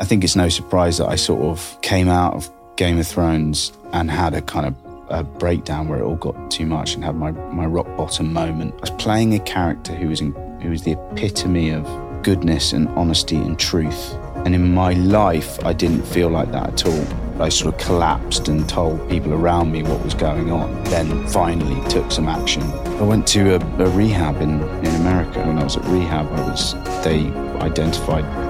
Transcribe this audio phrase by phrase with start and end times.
[0.00, 3.72] I think it's no surprise that I sort of came out of Game of Thrones
[3.92, 4.74] and had a kind of
[5.08, 8.74] a breakdown where it all got too much and had my, my rock bottom moment.
[8.76, 11.84] I was playing a character who was in, who was the epitome of
[12.22, 14.14] goodness and honesty and truth.
[14.44, 17.42] And in my life, I didn't feel like that at all.
[17.42, 20.84] I sort of collapsed and told people around me what was going on.
[20.84, 22.62] Then finally took some action.
[22.62, 25.40] I went to a, a rehab in, in America.
[25.44, 27.26] When I was at rehab, I was they
[27.60, 28.47] identified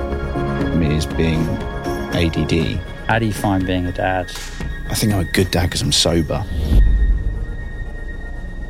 [0.76, 1.40] me as being
[2.14, 2.78] ADD.
[3.08, 4.30] How do you find being a dad?
[4.90, 6.44] I think I'm a good dad because I'm sober.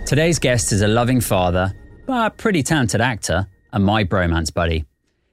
[0.07, 1.75] Today's guest is a loving father,
[2.07, 4.87] but a pretty talented actor, and my bromance buddy.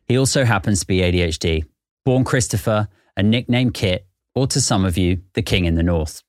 [0.05, 1.63] He also happens to be ADHD.
[2.03, 4.05] Born Christopher, a nickname Kit,
[4.35, 6.21] or to some of you, the King in the North.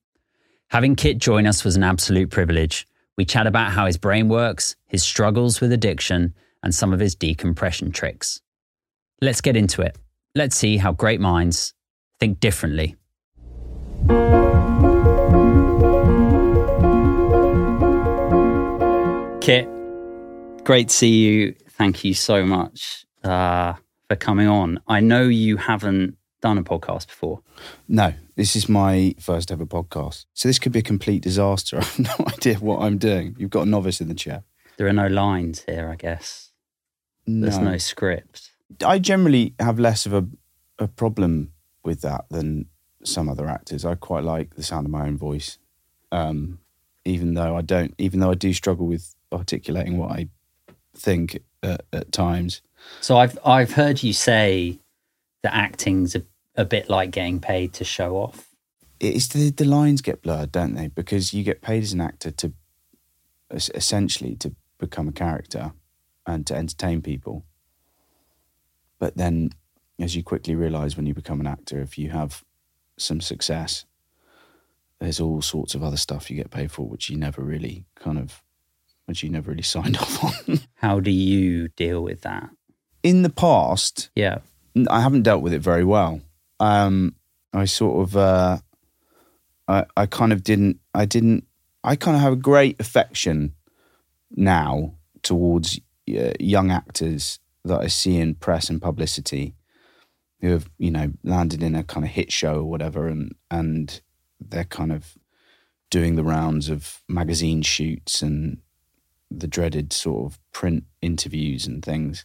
[0.69, 2.87] Having Kit join us was an absolute privilege.
[3.17, 7.15] We chat about how his brain works, his struggles with addiction, and some of his
[7.15, 8.41] decompression tricks.
[9.23, 9.97] Let's get into it.
[10.35, 11.73] Let's see how great minds
[12.21, 12.97] think differently.
[19.41, 19.67] Kit,
[20.65, 21.55] great to see you.
[21.71, 23.75] Thank you so much uh,
[24.09, 24.81] for coming on.
[24.87, 27.41] I know you haven't done a podcast before.
[27.89, 30.27] No, this is my first ever podcast.
[30.35, 31.79] So this could be a complete disaster.
[31.81, 33.35] I have no idea what I'm doing.
[33.39, 34.45] You've got a novice in the chair.
[34.77, 36.51] There are no lines here, I guess.
[37.27, 38.51] There's no script.
[38.85, 40.27] I generally have less of a,
[40.79, 41.53] a problem
[41.85, 42.67] with that than
[43.05, 43.85] some other actors.
[43.85, 45.59] I quite like the sound of my own voice,
[46.11, 46.59] um,
[47.05, 47.95] even though I don't.
[47.99, 50.29] Even though I do struggle with articulating what I
[50.95, 52.63] think at, at times.
[53.01, 54.81] So I've I've heard you say
[55.43, 56.23] that acting's a,
[56.57, 58.49] a bit like getting paid to show off.
[58.99, 60.89] It's the the lines get blurred, don't they?
[60.89, 62.53] Because you get paid as an actor to
[63.53, 65.73] essentially to become a character
[66.27, 67.45] and to entertain people.
[68.99, 69.51] But then,
[69.99, 72.43] as you quickly realize when you become an actor, if you have
[72.99, 73.85] some success,
[75.01, 78.19] there's all sorts of other stuff you get paid for, which you never really kind
[78.19, 78.43] of,
[79.05, 80.61] which you never really signed off on.
[80.77, 82.51] How do you deal with that?
[83.03, 84.39] In the past, Yeah.
[84.91, 86.21] I haven't dealt with it very well.
[86.61, 87.15] Um,
[87.53, 88.59] I sort of, uh,
[89.69, 91.47] I, I kind of didn't, I didn't,
[91.83, 93.55] I kind of have a great affection
[94.31, 95.81] now towards
[96.11, 99.55] uh, young actors that I see in press and publicity
[100.41, 104.01] who have, you know, landed in a kind of hit show or whatever, and and
[104.41, 105.17] they're kind of
[105.91, 108.59] doing the rounds of magazine shoots and
[109.31, 112.25] the dreaded sort of print interviews and things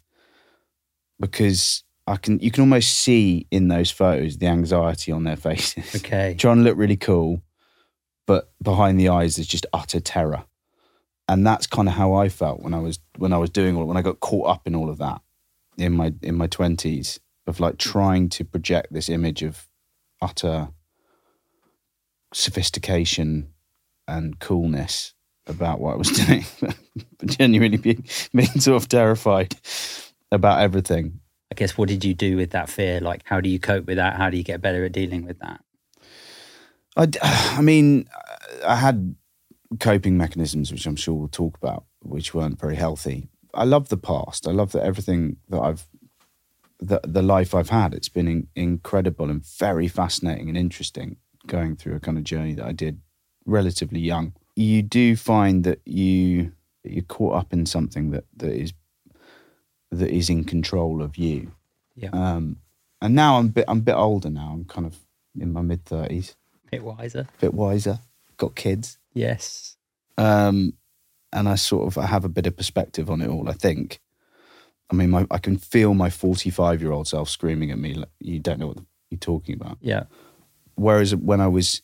[1.20, 5.96] because I can you can almost see in those photos the anxiety on their faces.
[5.96, 6.36] Okay.
[6.40, 7.42] Trying to look really cool,
[8.26, 10.44] but behind the eyes there's just utter terror.
[11.28, 13.86] And that's kind of how I felt when I was when I was doing all
[13.86, 15.22] when I got caught up in all of that
[15.82, 17.90] in my in my twenties of like hmm.
[17.90, 19.68] trying to project this image of
[20.22, 20.70] utter
[22.34, 23.50] sophistication
[24.08, 25.14] and coolness
[25.48, 26.76] about what I was doing, but
[27.26, 29.56] genuinely being, being sort of terrified
[30.32, 31.20] about everything.
[31.52, 33.02] I guess what did you do with that fear?
[33.02, 34.16] Like, how do you cope with that?
[34.16, 35.62] How do you get better at dealing with that?
[36.96, 37.08] I,
[37.58, 38.08] I mean,
[38.66, 39.16] I had
[39.80, 43.30] coping mechanisms, which I'm sure we'll talk about, which weren't very healthy.
[43.54, 44.48] I love the past.
[44.48, 45.86] I love that everything that I've,
[46.80, 51.18] the, the life I've had, it's been in, incredible and very fascinating and interesting
[51.48, 53.02] going through a kind of journey that I did
[53.46, 54.34] relatively young.
[54.56, 56.52] You do find that you
[56.84, 58.74] you're caught up in something that, that is
[59.92, 61.52] that is in control of you.
[61.96, 62.10] Yeah.
[62.14, 62.58] Um,
[63.02, 64.52] and now I'm a bit I'm a bit older now.
[64.54, 64.98] I'm kind of
[65.40, 66.36] in my mid thirties
[66.72, 67.28] bit wiser.
[67.40, 68.00] bit wiser,
[68.38, 69.76] got kids, Yes.
[70.18, 70.74] um,
[71.34, 73.50] and I sort of I have a bit of perspective on it all.
[73.50, 74.00] I think.
[74.90, 78.60] I mean, my, I can feel my forty-five-year-old self screaming at me, like, "You don't
[78.60, 80.04] know what you're talking about." Yeah.
[80.76, 81.82] Whereas when I was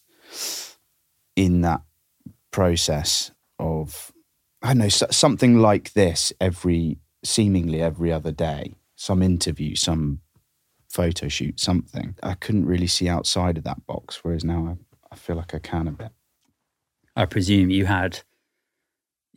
[1.35, 1.83] in that
[2.51, 4.11] process of,
[4.61, 10.19] I don't know, something like this every, seemingly every other day, some interview, some
[10.89, 14.23] photo shoot, something, I couldn't really see outside of that box.
[14.23, 16.11] Whereas now I, I feel like I can a bit.
[17.15, 18.21] I presume you had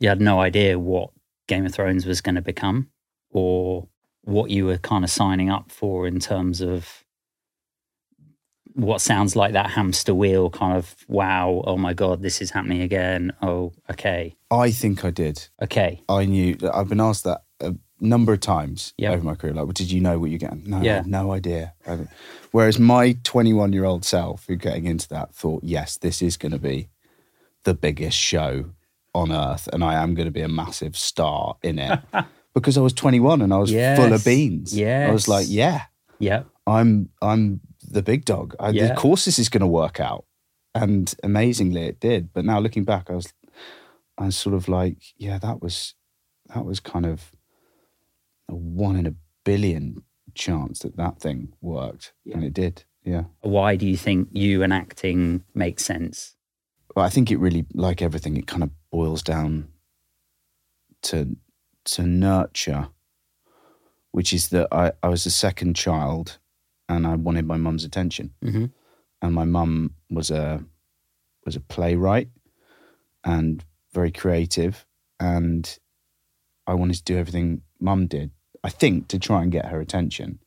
[0.01, 1.11] you had no idea what
[1.47, 2.89] Game of Thrones was going to become
[3.29, 3.87] or
[4.23, 7.03] what you were kind of signing up for in terms of
[8.73, 12.81] what sounds like that hamster wheel kind of wow oh my god this is happening
[12.81, 15.49] again oh okay I think I did.
[15.61, 19.13] okay I knew I've been asked that a number of times Yep.
[19.13, 19.53] over my career.
[19.53, 20.63] Like, well, did you know what you're getting?
[20.67, 21.03] No, Yeah.
[21.05, 21.73] no idea.
[22.51, 26.51] Whereas my 21 year old self, who getting into that, thought, yes, this is going
[26.51, 26.89] to be
[27.63, 28.71] the biggest show
[29.13, 31.99] on earth, and I am going to be a massive star in it
[32.53, 34.75] because I was 21 and I was full of beans.
[34.77, 35.07] Yeah.
[35.09, 35.83] I was like, yeah,
[36.19, 38.55] yeah I'm I'm the big dog.
[38.59, 38.85] I, Yeah.
[38.85, 40.25] Of course, this is going to work out,
[40.73, 42.33] and amazingly, it did.
[42.33, 43.33] But now looking back, I was
[44.17, 45.95] I was sort of like, yeah, that was
[46.53, 47.31] that was kind of
[48.49, 50.03] a one in a billion
[50.35, 52.83] chance that that thing worked, and it did.
[53.03, 53.23] Yeah.
[53.41, 56.35] Why do you think you and acting makes sense?
[56.95, 59.69] Well, I think it really, like everything, it kind of boils down
[61.03, 61.35] to
[61.85, 62.89] to nurture,
[64.11, 66.37] which is that I, I was a second child,
[66.87, 68.65] and I wanted my mum's attention, Mm-hmm.
[69.21, 70.63] and my mum was a
[71.45, 72.29] was a playwright
[73.23, 74.85] and very creative,
[75.19, 75.79] and
[76.67, 78.31] I wanted to do everything mum did.
[78.63, 80.39] I think to try and get her attention,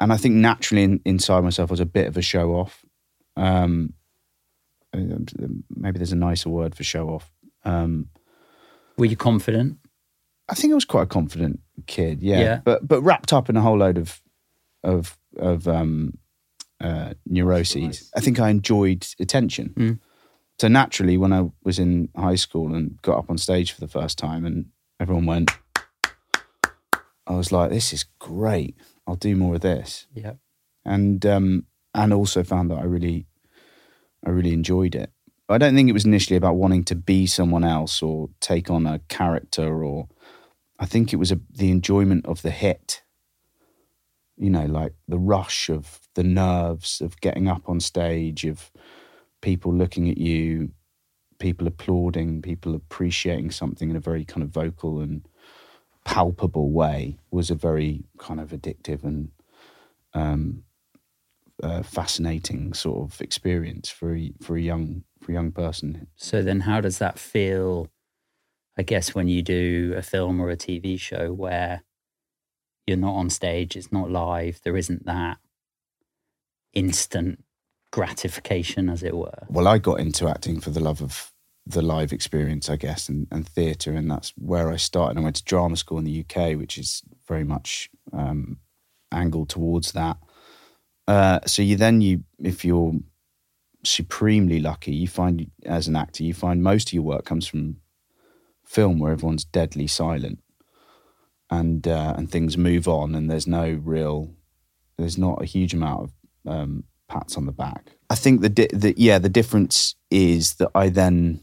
[0.00, 2.84] and I think naturally in, inside myself I was a bit of a show off.
[3.36, 3.92] Um,
[5.74, 7.30] maybe there's a nicer word for show off.
[7.64, 8.08] Um,
[8.96, 9.78] Were you confident?
[10.48, 12.40] I think I was quite a confident kid, yeah.
[12.40, 12.60] Yeah.
[12.64, 14.20] But but wrapped up in a whole load of
[14.82, 16.18] of of um,
[16.80, 18.10] uh, neuroses.
[18.16, 19.74] I think I enjoyed attention.
[19.76, 19.98] Mm.
[20.58, 23.88] So naturally, when I was in high school and got up on stage for the
[23.88, 24.66] first time, and
[24.98, 25.50] everyone went,
[27.26, 28.76] I was like, "This is great.
[29.06, 30.34] I'll do more of this." Yeah.
[30.84, 33.26] and um, and also found that I really,
[34.24, 35.10] I really enjoyed it.
[35.48, 38.86] I don't think it was initially about wanting to be someone else or take on
[38.86, 40.08] a character, or
[40.78, 43.02] I think it was a, the enjoyment of the hit.
[44.36, 48.70] You know, like the rush of the nerves of getting up on stage, of
[49.40, 50.72] people looking at you,
[51.38, 55.26] people applauding, people appreciating something in a very kind of vocal and
[56.04, 59.30] palpable way was a very kind of addictive and
[60.14, 60.64] um,
[61.62, 66.06] uh, fascinating sort of experience for a, for a young for a young person.
[66.16, 67.88] So then, how does that feel?
[68.76, 71.82] I guess when you do a film or a TV show where
[72.86, 75.38] you're not on stage, it's not live, there isn't that
[76.72, 77.44] instant
[77.90, 79.46] gratification, as it were.
[79.48, 81.32] Well, I got into acting for the love of
[81.66, 85.18] the live experience, I guess, and, and theatre, and that's where I started.
[85.18, 88.58] I went to drama school in the UK, which is very much um,
[89.12, 90.16] angled towards that.
[91.08, 92.92] Uh, so you then you, if you're
[93.82, 97.78] supremely lucky, you find as an actor, you find most of your work comes from
[98.62, 100.38] film, where everyone's deadly silent,
[101.50, 104.34] and uh, and things move on, and there's no real,
[104.98, 106.10] there's not a huge amount
[106.44, 107.92] of um, pats on the back.
[108.10, 111.40] I think the, di- the yeah the difference is that I then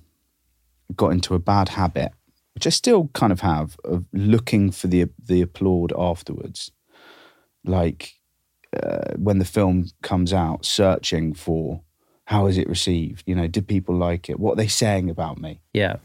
[0.96, 2.12] got into a bad habit,
[2.54, 6.72] which I still kind of have, of looking for the the applaud afterwards,
[7.64, 8.15] like
[8.84, 11.82] uh, when the film comes out, searching for
[12.26, 13.24] how is it received.
[13.28, 14.40] You know, did people like it?
[14.40, 15.62] What are they saying about me?
[15.74, 15.98] Yeah.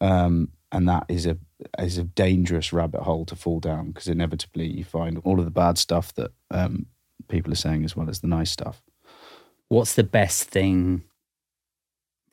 [0.00, 1.38] um, and that is a
[1.78, 5.50] is a dangerous rabbit hole to fall down because inevitably you find all of the
[5.50, 6.86] bad stuff that um,
[7.28, 8.82] people are saying as well as the nice stuff.
[9.68, 11.04] What's the best thing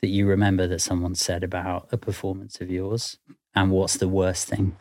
[0.02, 3.18] that you remember that someone said about a performance of yours?
[3.54, 4.76] And what's the worst thing?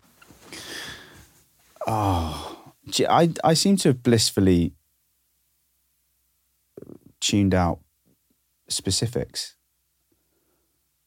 [2.89, 4.75] Gee, I I seem to have blissfully
[7.21, 7.81] tuned out
[8.69, 9.57] specifics.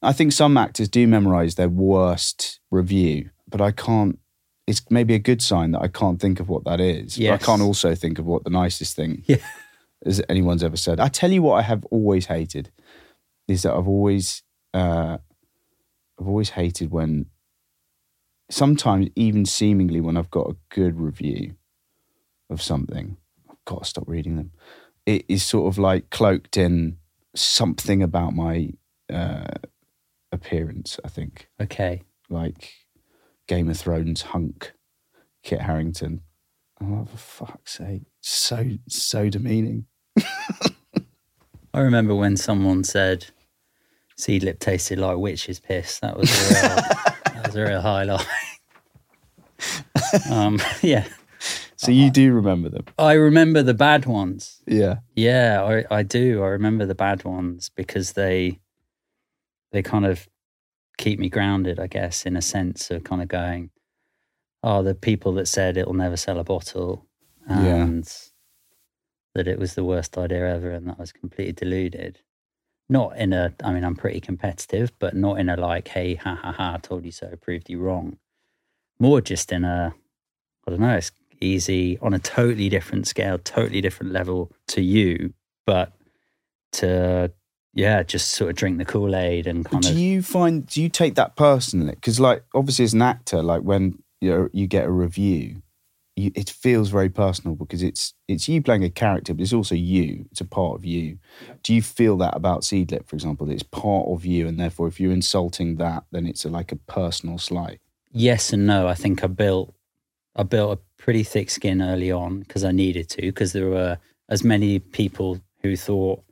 [0.01, 4.19] I think some actors do memorize their worst review, but I can't.
[4.67, 7.17] It's maybe a good sign that I can't think of what that is.
[7.17, 9.37] But I can't also think of what the nicest thing Yeah.
[10.05, 10.99] as anyone's ever said.
[10.99, 12.71] I tell you what, I have always hated
[13.47, 14.41] is that I've always,
[14.73, 15.17] uh,
[16.19, 17.25] I've always hated when,
[18.49, 21.55] sometimes even seemingly when I've got a good review
[22.49, 23.17] of something,
[23.49, 24.51] I've got to stop reading them.
[25.05, 26.97] It is sort of like cloaked in
[27.35, 28.69] something about my
[29.11, 29.47] uh,
[30.31, 30.99] appearance.
[31.03, 32.03] I think Okay.
[32.29, 32.73] like
[33.47, 34.73] Game of Thrones hunk
[35.43, 36.21] Kit Harington.
[36.81, 38.03] Oh, for fuck's sake!
[38.21, 39.85] So so demeaning.
[41.73, 43.27] I remember when someone said
[44.19, 45.99] Seedlip tasted like witch's piss.
[45.99, 46.75] That was a real,
[47.33, 48.25] that was a real highlight.
[50.29, 51.05] um, yeah.
[51.83, 52.85] So you do remember them?
[52.97, 54.61] I remember the bad ones.
[54.65, 54.97] Yeah.
[55.15, 56.41] Yeah, I, I do.
[56.43, 58.59] I remember the bad ones because they
[59.71, 60.27] they kind of
[60.97, 63.71] keep me grounded, I guess, in a sense of kind of going,
[64.61, 67.07] oh, the people that said it'll never sell a bottle
[67.49, 67.75] Yeah.
[67.83, 68.07] and
[69.33, 72.19] that it was the worst idea ever and that I was completely deluded.
[72.87, 76.35] Not in a, I mean, I'm pretty competitive, but not in a like, hey, ha
[76.35, 78.19] ha ha, told you so, proved you wrong.
[78.99, 79.95] More just in a,
[80.67, 81.11] I don't know, it's
[81.43, 85.33] easy on a totally different scale, totally different level to you,
[85.65, 85.93] but
[86.73, 87.31] to
[87.73, 90.81] yeah, just sort of drink the Kool Aid and kind do of you find do
[90.81, 91.95] you take that personally?
[91.95, 95.63] Because like obviously as an actor, like when you know, you get a review,
[96.15, 99.75] you, it feels very personal because it's it's you playing a character, but it's also
[99.75, 100.25] you.
[100.31, 101.17] It's a part of you.
[101.63, 103.47] Do you feel that about Seedlip, for example?
[103.47, 106.71] That it's part of you, and therefore, if you're insulting that, then it's a, like
[106.71, 107.79] a personal slight.
[108.11, 108.87] yes and no.
[108.87, 109.73] I think I built
[110.35, 113.97] I built a pretty thick skin early on because I needed to because there were
[114.29, 116.23] as many people who thought,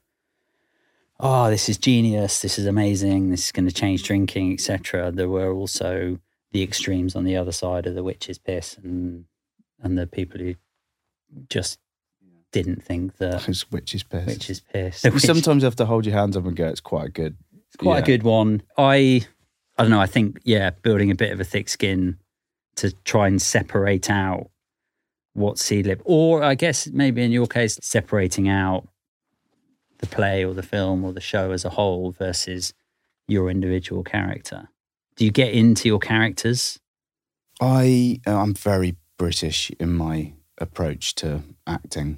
[1.20, 2.42] "Oh, this is genius.
[2.42, 3.30] This is amazing.
[3.32, 6.20] This is going to change drinking, etc." There were also
[6.54, 9.26] the extremes on the other side of the witch's piss and
[9.84, 10.56] and the people who
[11.50, 11.80] just
[12.52, 14.26] didn't think that It's witch's piss.
[14.26, 15.04] witch's piss.
[15.04, 16.68] You which- sometimes have to hold your hands up and go.
[16.68, 17.36] It's quite good.
[17.68, 18.04] It's quite Yeah.
[18.04, 18.62] a good one.
[18.78, 19.26] I
[19.78, 22.18] I don't know, I think yeah, building a bit of a thick skin
[22.76, 24.50] to try and separate out
[25.34, 28.88] what Seedlip or I guess maybe in your case separating out
[30.00, 32.74] the play or the film or the show as a whole versus
[33.28, 34.70] your individual character.
[35.16, 36.80] Do you get into your characters?
[37.62, 42.18] I I'm very British in my approach to acting,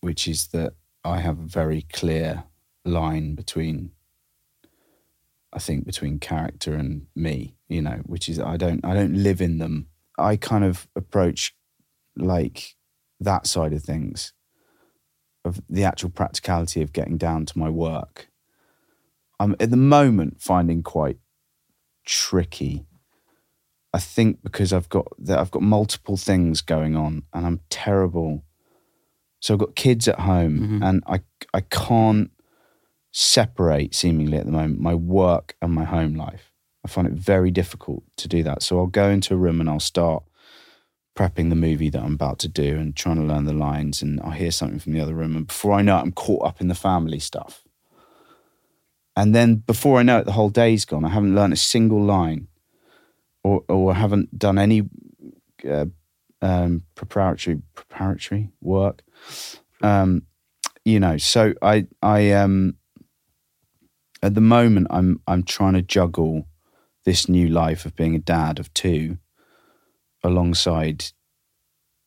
[0.00, 2.44] which is that I have a very clear
[2.84, 3.92] line between
[5.52, 9.40] I think between character and me, you know, which is I don't I don't live
[9.40, 9.86] in them.
[10.18, 11.54] I kind of approach
[12.16, 12.74] like
[13.20, 14.32] that side of things
[15.44, 18.28] of the actual practicality of getting down to my work.
[19.38, 21.18] I'm at the moment finding quite
[22.06, 22.86] tricky
[23.92, 28.44] I think because I've got that I've got multiple things going on and I'm terrible.
[29.40, 30.84] So I've got kids at home Mhm.
[30.88, 31.20] and I
[31.52, 32.30] I can't
[33.12, 36.52] separate seemingly at the moment my work and my home life.
[36.84, 38.62] I find it very difficult to do that.
[38.64, 40.24] So I'll go into a room and I'll start
[41.14, 44.20] prepping the movie that I'm about to do and trying to learn the lines and
[44.20, 46.60] I'll hear something from the other room and before I know it I'm caught up
[46.60, 47.62] in the family stuff.
[49.16, 51.04] And then before I know it the whole day's gone.
[51.04, 52.48] I haven't learned a single line
[53.44, 54.88] or or I haven't done any
[55.68, 55.86] uh,
[56.42, 59.02] um, preparatory preparatory work.
[59.82, 60.22] Um,
[60.84, 62.76] you know, so I I um
[64.22, 66.46] at the moment I'm I'm trying to juggle
[67.04, 69.18] this new life of being a dad of two
[70.24, 71.04] alongside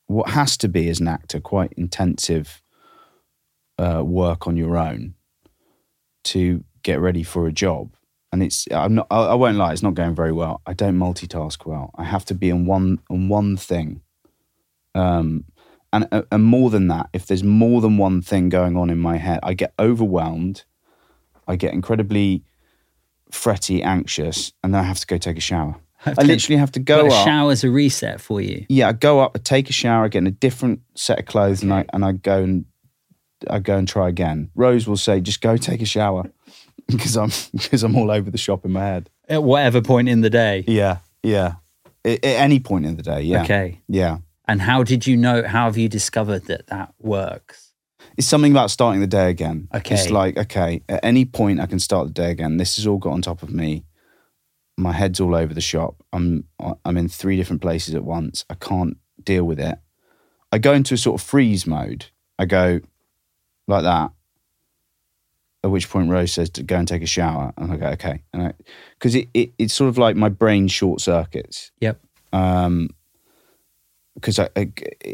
[0.08, 2.62] what has to be as an actor quite intensive
[3.78, 5.14] uh, work on your own
[6.24, 7.94] to get ready for a job.
[8.32, 10.62] And it's I'm not I, I won't lie it's not going very well.
[10.66, 11.92] I don't multitask well.
[11.96, 14.02] I have to be on one on one thing.
[14.96, 15.46] Um
[15.94, 18.98] and uh, and more than that if there's more than one thing going on in
[18.98, 20.66] my head I get overwhelmed.
[21.48, 22.44] I get incredibly
[23.32, 26.80] fretty anxious and then I have to go take a shower I literally have to
[26.80, 28.66] go a up shower's a reset for you.
[28.70, 31.64] yeah I go up I take a shower get in a different set of clothes
[31.64, 32.66] and I and I go and
[33.50, 36.32] I go and try again Rose will say just go take a shower
[36.88, 40.22] because I'm because I'm all over the shop in my head At whatever point in
[40.22, 40.64] the day.
[40.68, 41.56] Yeah, yeah.
[42.06, 43.44] At, at any point in the day, yeah.
[43.44, 43.82] Okay.
[43.90, 44.20] Yeah.
[44.48, 45.44] And how did you know?
[45.44, 47.74] How have you discovered that that works?
[48.16, 49.68] It's something about starting the day again.
[49.74, 49.96] Okay.
[49.96, 52.56] It's like, okay, at any point I can start the day again.
[52.58, 53.84] This has all got on top of me.
[54.78, 55.96] My head's all over the shop.
[56.14, 56.46] I'm
[56.86, 58.46] I'm in three different places at once.
[58.50, 59.80] I can't deal with it.
[60.52, 62.06] I go into a sort of freeze mode.
[62.40, 62.80] I go
[63.68, 64.12] like that.
[65.64, 68.24] At which point Rose says to go and take a shower, and I go okay,
[68.32, 68.54] and
[68.98, 71.72] because it, it it's sort of like my brain short circuits.
[71.82, 72.00] Yep.
[72.32, 72.90] um
[74.14, 74.50] because I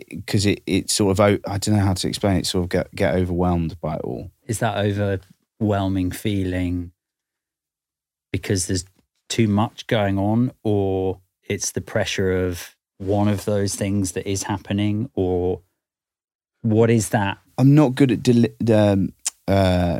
[0.09, 2.95] because it it sort of I don't know how to explain it sort of get
[2.95, 6.91] get overwhelmed by it all Is that overwhelming feeling
[8.31, 8.85] because there's
[9.29, 14.43] too much going on, or it's the pressure of one of those things that is
[14.43, 15.61] happening, or
[16.61, 17.37] what is that?
[17.57, 19.13] I'm not good at deli- um,
[19.47, 19.99] uh,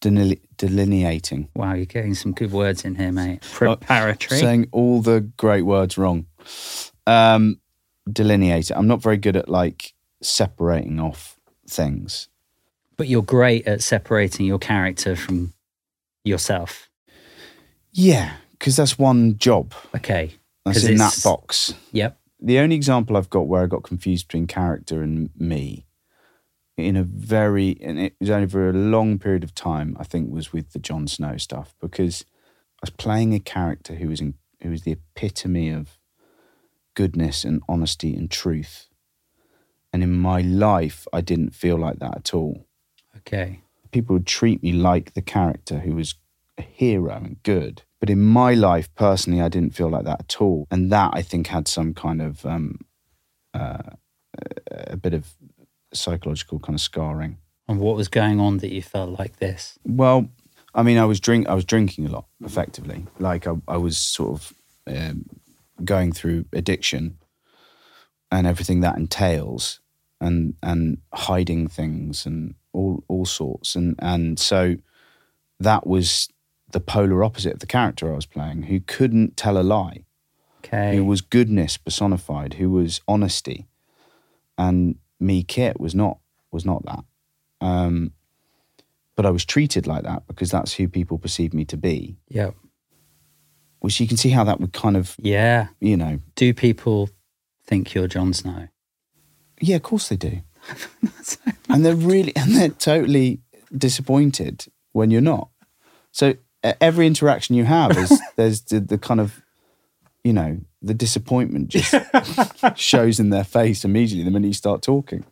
[0.00, 3.40] deli- delineating Wow, you're getting some good words in here, mate.
[3.42, 4.40] Oh, Preparatory.
[4.40, 6.26] saying all the great words wrong
[7.06, 7.60] um
[8.10, 11.38] delineate it I'm not very good at like separating off
[11.68, 12.28] things
[12.96, 15.54] but you're great at separating your character from
[16.22, 16.89] yourself.
[17.92, 20.32] Yeah because that's one job Okay.
[20.64, 22.18] That's in that box Yep.
[22.40, 25.86] the only example I've got where I got confused between character and me
[26.76, 30.52] in a very and it was over a long period of time I think was
[30.52, 32.24] with the Jon Snow stuff because
[32.76, 35.98] I was playing a character who was in, who was the epitome of
[36.94, 38.88] goodness and honesty and truth
[39.92, 42.66] and in my life I didn't feel like that at all
[43.18, 43.60] Okay.
[43.90, 46.14] people would treat me like the character who was
[46.60, 47.82] a hero and good.
[48.00, 50.66] But in my life, personally, I didn't feel like that at all.
[50.70, 52.78] And that I think had some kind of um,
[53.52, 53.90] uh,
[54.70, 55.34] a bit of
[55.92, 57.38] psychological kind of scarring.
[57.68, 59.78] And what was going on that you felt like this?
[59.84, 60.28] Well,
[60.74, 63.06] I mean, I was drink, I was drinking a lot, effectively.
[63.18, 64.54] Like I, I was sort of
[64.86, 65.26] um,
[65.84, 67.18] going through addiction,
[68.30, 69.80] and everything that entails,
[70.20, 74.76] and and hiding things and all all sorts, and and so
[75.58, 76.28] that was
[76.72, 80.04] the polar opposite of the character I was playing, who couldn't tell a lie,
[80.64, 80.96] Okay.
[80.96, 83.66] who was goodness personified, who was honesty,
[84.58, 86.18] and me, Kit, was not
[86.52, 87.04] was not that.
[87.60, 88.12] Um,
[89.16, 92.16] but I was treated like that because that's who people perceive me to be.
[92.28, 92.50] yeah.
[93.80, 95.68] Which you can see how that would kind of, Yeah.
[95.80, 97.08] you know, Do people
[97.64, 98.68] think you're Jon Snow?
[99.60, 100.40] yeah, of course they do,
[101.68, 103.40] and they're really and they're totally
[103.76, 105.48] disappointed when you're not.
[106.12, 109.42] So every interaction you have is there's the, the kind of,
[110.24, 111.94] you know, the disappointment just
[112.76, 115.24] shows in their face immediately the minute you start talking.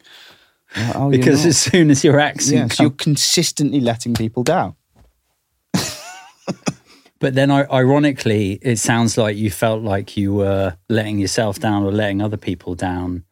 [0.76, 4.75] Like, oh, Because as soon as your accent Yes, comes you're consistently letting people down.
[7.20, 11.90] But then, ironically, it sounds like you felt like you were letting yourself down or
[11.90, 13.25] letting other people down,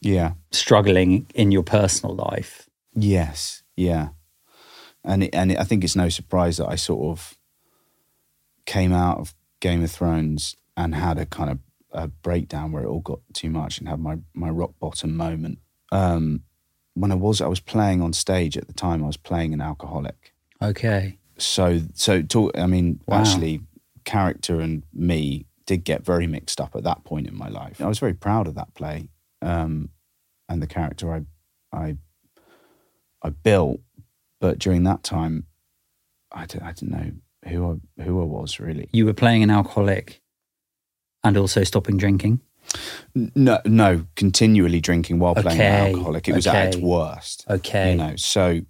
[0.00, 0.34] Yeah.
[0.52, 2.68] struggling in your personal life.
[2.94, 3.64] Yes.
[3.76, 4.10] Yeah.
[5.04, 7.38] And it, and it, I think it's no surprise that I sort of
[8.66, 11.58] came out of Game of Thrones and had a kind of
[11.92, 15.58] a breakdown where it all got too much and had my my rock bottom moment.
[15.90, 16.42] Um,
[16.94, 19.60] when I was I was playing on stage at the time, I was playing an
[19.60, 20.34] alcoholic.
[20.62, 21.18] Okay.
[21.38, 22.56] So so talk.
[22.56, 23.20] I mean, Wow.
[23.20, 23.60] actually,
[24.04, 27.80] character and me did get very mixed up at that point in my life.
[27.80, 29.08] I was very proud of that play
[29.40, 29.88] um,
[30.48, 31.22] and the character I
[31.72, 31.96] I
[33.22, 33.80] I built,
[34.40, 35.46] but during that time,
[36.32, 37.12] I didn't, I didn't know
[37.48, 38.88] who I who I was really.
[38.92, 40.20] You were playing an alcoholic
[41.22, 42.40] and also stopping drinking.
[43.14, 46.28] No, no, continually drinking while playing an alcoholic.
[46.28, 47.44] It was at its worst.
[47.48, 47.92] Okay.
[47.92, 48.60] You know, so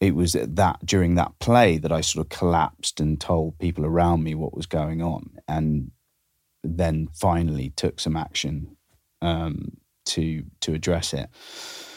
[0.00, 3.86] it was at that during that play that I sort of collapsed and told people
[3.86, 5.92] around me what was going on, and
[6.64, 8.76] then finally took some action
[9.20, 11.28] um, to to address it.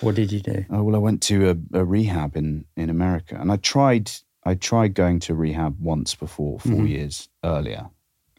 [0.01, 0.65] What did you do?
[0.69, 4.11] Oh, well, I went to a, a rehab in in America, and I tried
[4.43, 6.89] I tried going to rehab once before 4 Mhm.
[6.89, 7.89] years earlier,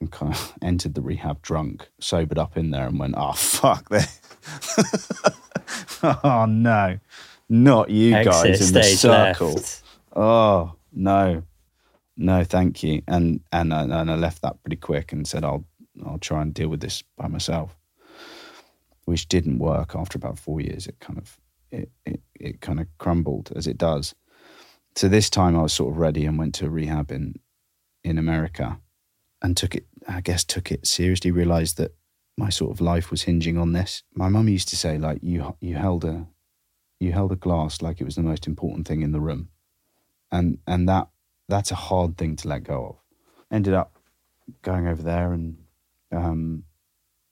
[0.01, 3.89] and kind of entered the rehab drunk, sobered up in there, and went, "Oh fuck
[3.91, 4.21] this!
[6.03, 6.99] oh no,
[7.49, 9.55] not you guys in the circle!
[9.55, 9.83] left.
[10.15, 11.43] Oh no,
[12.17, 15.65] no, thank you." And and I, and I left that pretty quick and said, "I'll
[16.07, 17.77] I'll try and deal with this by myself,"
[19.07, 19.97] which didn't work.
[19.97, 21.41] After about four years, it kind of
[21.71, 24.15] it, it, it kind of crumbled as it does.
[24.95, 27.37] So this time I was sort of ready and went to rehab in
[28.05, 28.79] in America
[29.43, 31.95] and took it I guess took it seriously, realized that
[32.37, 34.03] my sort of life was hinging on this.
[34.15, 36.27] My mum used to say like you you held a
[37.01, 39.49] you held a glass like it was the most important thing in the room.
[40.31, 41.09] And and that
[41.49, 42.97] that's a hard thing to let go of.
[43.51, 43.99] Ended up
[44.63, 45.59] going over there and
[46.13, 46.65] um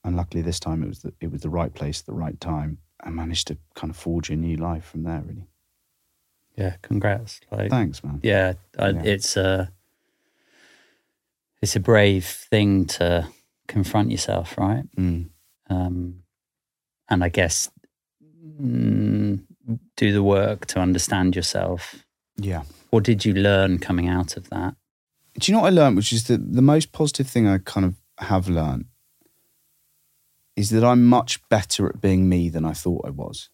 [0.04, 2.38] and luckily this time it was the, it was the right place at the right
[2.40, 2.78] time.
[3.04, 5.46] and managed to kind of forge a new life from there really.
[6.56, 7.40] Yeah, congrats.
[7.50, 8.20] Like, Thanks, man.
[8.22, 9.02] yeah, I, Yeah.
[9.04, 9.72] it's a
[11.62, 13.26] it's a brave thing to
[13.66, 14.84] confront yourself, right?
[14.96, 15.30] Mm.
[15.70, 16.22] Um,
[17.08, 17.70] and I guess
[18.60, 19.42] mm,
[19.96, 22.04] do the work to understand yourself.
[22.36, 22.62] Yeah.
[22.90, 24.76] What did you learn coming out of that?
[25.38, 27.84] Do you know what I learned, which is the, the most positive thing I kind
[27.86, 28.84] of have learned
[30.56, 33.48] is that I'm much better at being me than I thought I was.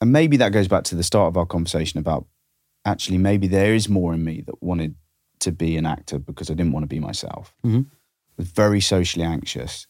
[0.00, 2.26] And maybe that goes back to the start of our conversation about
[2.84, 4.96] actually maybe there is more in me that wanted
[5.40, 7.54] to be an actor because I didn't want to be myself.
[7.64, 7.86] Mhm.
[8.38, 9.86] was very socially anxious.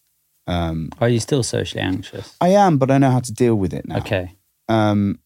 [0.48, 2.37] Um, Are you still socially anxious?
[2.40, 3.98] I am, but I know how to deal with it now.
[3.98, 4.37] Okay.
[4.68, 5.20] um,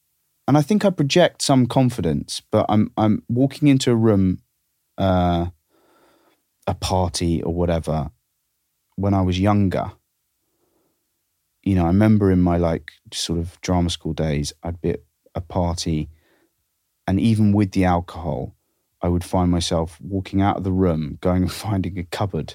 [0.49, 4.39] and I think I project some confidence, but I'm I'm walking into a room,
[4.99, 5.47] uh,
[6.69, 8.11] a party or whatever,
[8.97, 9.93] when I was younger.
[11.67, 15.01] You know, I remember in my like sort of drama school days, I'd be at
[15.35, 16.09] a party,
[17.09, 18.55] and even with the alcohol,
[19.03, 22.55] I would find myself walking out of the room, going and finding a cupboard,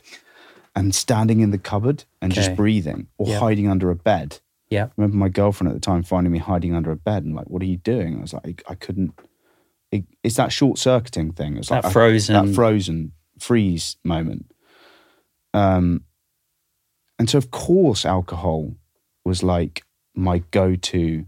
[0.76, 3.39] and standing in the cupboard and just breathing, or Yeah.
[3.39, 4.86] hiding under a bed Yeah.
[4.86, 7.50] I remember my girlfriend at the time finding me hiding under a bed and like,
[7.50, 9.12] "What are you doing?" I was like, "I, I couldn't."
[9.91, 11.58] It, it's that short circuiting thing.
[11.58, 12.34] It's like That I- frozen.
[12.47, 14.50] that frozen freeze moment.
[15.54, 16.06] Um,
[17.19, 18.76] and so of course alcohol
[19.24, 19.84] was like
[20.16, 21.26] my go-to.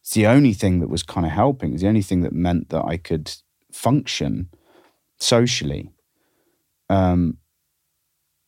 [0.00, 1.72] It's the only thing that was kind of helping.
[1.72, 3.32] It's the only thing that meant that I could
[3.72, 4.48] function
[5.18, 5.90] socially.
[6.90, 7.38] Um,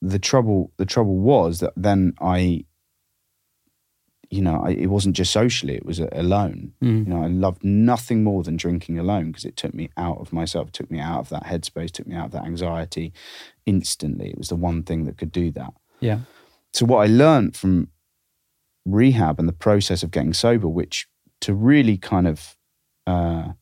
[0.02, 2.64] the trouble, the trouble was that then I
[4.34, 6.72] you know, I, it wasn't just socially, it was alone.
[6.82, 7.06] Mm.
[7.06, 10.32] You know, I loved nothing more than drinking alone because it took me out of
[10.32, 13.12] myself, took me out of that headspace, took me out of that anxiety
[13.64, 14.30] instantly.
[14.30, 15.72] It was the one thing that could do that.
[16.00, 16.20] Yeah.
[16.72, 17.90] So what I learned from
[18.84, 21.06] rehab and the process of getting sober, which
[21.40, 22.56] to really kind of
[23.06, 23.52] uh,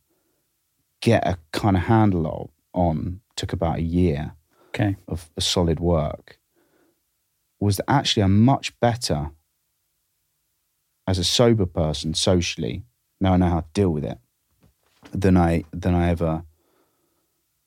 [1.00, 4.34] get a kind of handle of, on took about a year
[4.68, 4.96] Okay.
[5.06, 6.38] of a solid work,
[7.60, 9.30] was that actually I'm much better
[11.06, 12.84] as a sober person socially.
[13.20, 14.18] Now I know how to deal with it
[15.12, 16.44] than I than I ever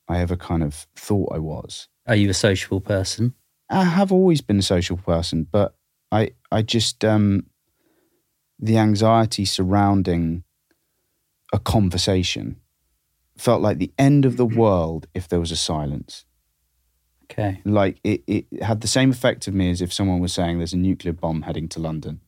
[0.08, 1.88] I ever kind of thought I was.
[2.06, 3.34] Are you a sociable person?
[3.68, 5.74] I have always been a social person, but
[6.16, 7.46] I I just um
[8.58, 10.44] the anxiety surrounding
[11.52, 12.56] a conversation
[13.36, 16.24] felt like the end of the world if there was a silence.
[17.24, 17.60] Okay.
[17.64, 20.72] Like it, it had the same effect of me as if someone was saying there's
[20.72, 22.20] a nuclear bomb heading to London.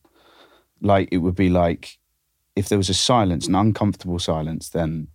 [0.80, 1.98] Like it would be like
[2.56, 5.08] if there was a silence, an uncomfortable silence, then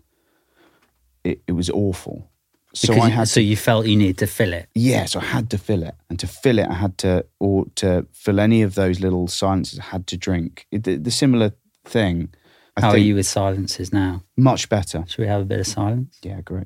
[1.24, 2.32] it, it was awful.
[2.76, 4.68] So Because I you- had so you felt you needed to fill it.
[4.74, 7.66] yeah, so I had to fill it, and to fill it, I had to, or
[7.76, 10.66] to fill any of those little silences, I had to drink.
[10.72, 11.52] It, the, the similar
[11.86, 12.30] thing.
[12.76, 14.24] I How are you with silences now?
[14.36, 15.04] Much better.
[15.08, 16.18] Should we have a bit of silence?
[16.24, 16.66] Yeah, great.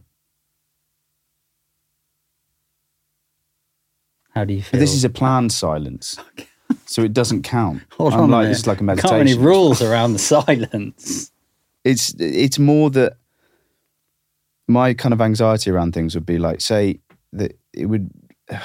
[4.32, 4.72] How do you feel?
[4.74, 6.17] But this is a planned silence,
[6.86, 7.82] so it doesn't count.
[7.98, 9.10] Hold I'm on like this is like a meditation.
[9.17, 11.32] Can't have any rules around the silence.
[11.84, 13.17] It's it's more that
[14.67, 16.99] my kind of anxiety around things would be like, say
[17.34, 18.10] that it would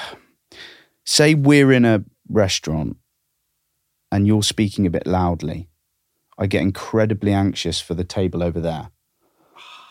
[1.05, 2.97] say we're in a restaurant
[4.11, 5.69] and you're speaking a bit loudly.
[6.37, 8.89] I get incredibly anxious for the table over there.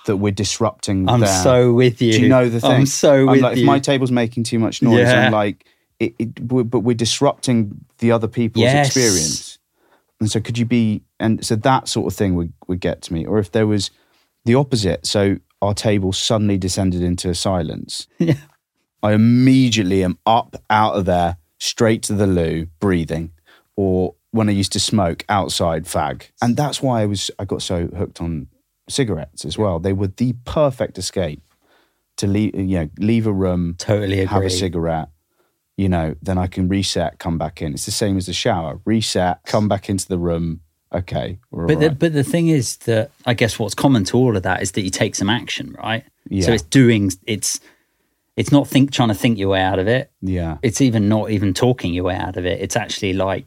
[0.06, 1.08] That we're disrupting.
[1.08, 2.12] I'm their- so with you.
[2.12, 2.70] Do you know the thing?
[2.70, 3.62] I'm so I'm with like, you.
[3.62, 5.26] if my table's making too much noise, Yeah.
[5.26, 5.64] I'm like,
[6.00, 8.88] it, it, but we're disrupting the other people's Yes.
[8.88, 9.58] experience.
[10.18, 11.04] And so, could you be?
[11.20, 13.24] And so that sort of thing would would get to me.
[13.24, 13.92] Or if there was
[14.44, 18.06] the opposite, so our table suddenly descended into silence.
[18.18, 18.34] Yeah.
[19.04, 23.32] I immediately am up out of there, straight to the loo, breathing.
[23.74, 26.30] Or when I used to smoke outside, fag.
[26.40, 28.46] And that's why I was I got so hooked on
[28.88, 29.78] cigarettes as well.
[29.80, 31.42] They were the perfect escape
[32.18, 34.26] to leave, you know, leave a room, totally agree.
[34.26, 35.08] have a cigarette.
[35.76, 37.72] You know, then I can reset, come back in.
[37.72, 38.80] It's the same as the shower.
[38.84, 40.60] Reset, come back into the room.
[40.94, 44.42] Okay, But the, but the thing is that I guess what's common to all of
[44.42, 46.04] that is that you take some action, right?
[46.28, 46.44] Yeah.
[46.46, 47.60] So it's doing it's
[48.36, 50.10] it's not think trying to think your way out of it.
[50.20, 52.60] yeah, It's even not even talking your way out of it.
[52.60, 53.46] It's actually like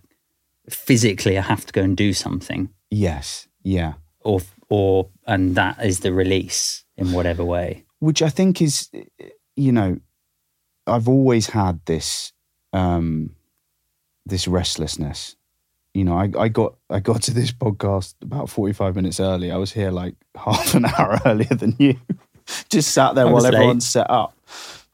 [0.70, 3.94] physically I have to go and do something yes, yeah.
[4.22, 7.84] or or and that is the release in whatever way.
[8.00, 8.90] which I think is,
[9.56, 10.00] you know,
[10.88, 12.32] I've always had this,
[12.74, 13.32] um,
[14.26, 15.36] this restlessness.
[15.96, 19.50] You know, I, I got I got to this podcast about forty five minutes early.
[19.50, 21.96] I was here like half an hour earlier than you.
[22.70, 24.38] Just sat there I while everyone's set up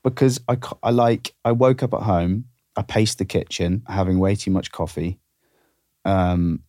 [0.03, 2.45] because I I like I woke up at home.
[2.75, 5.19] I paced the kitchen, having way too much coffee,
[6.05, 6.61] um,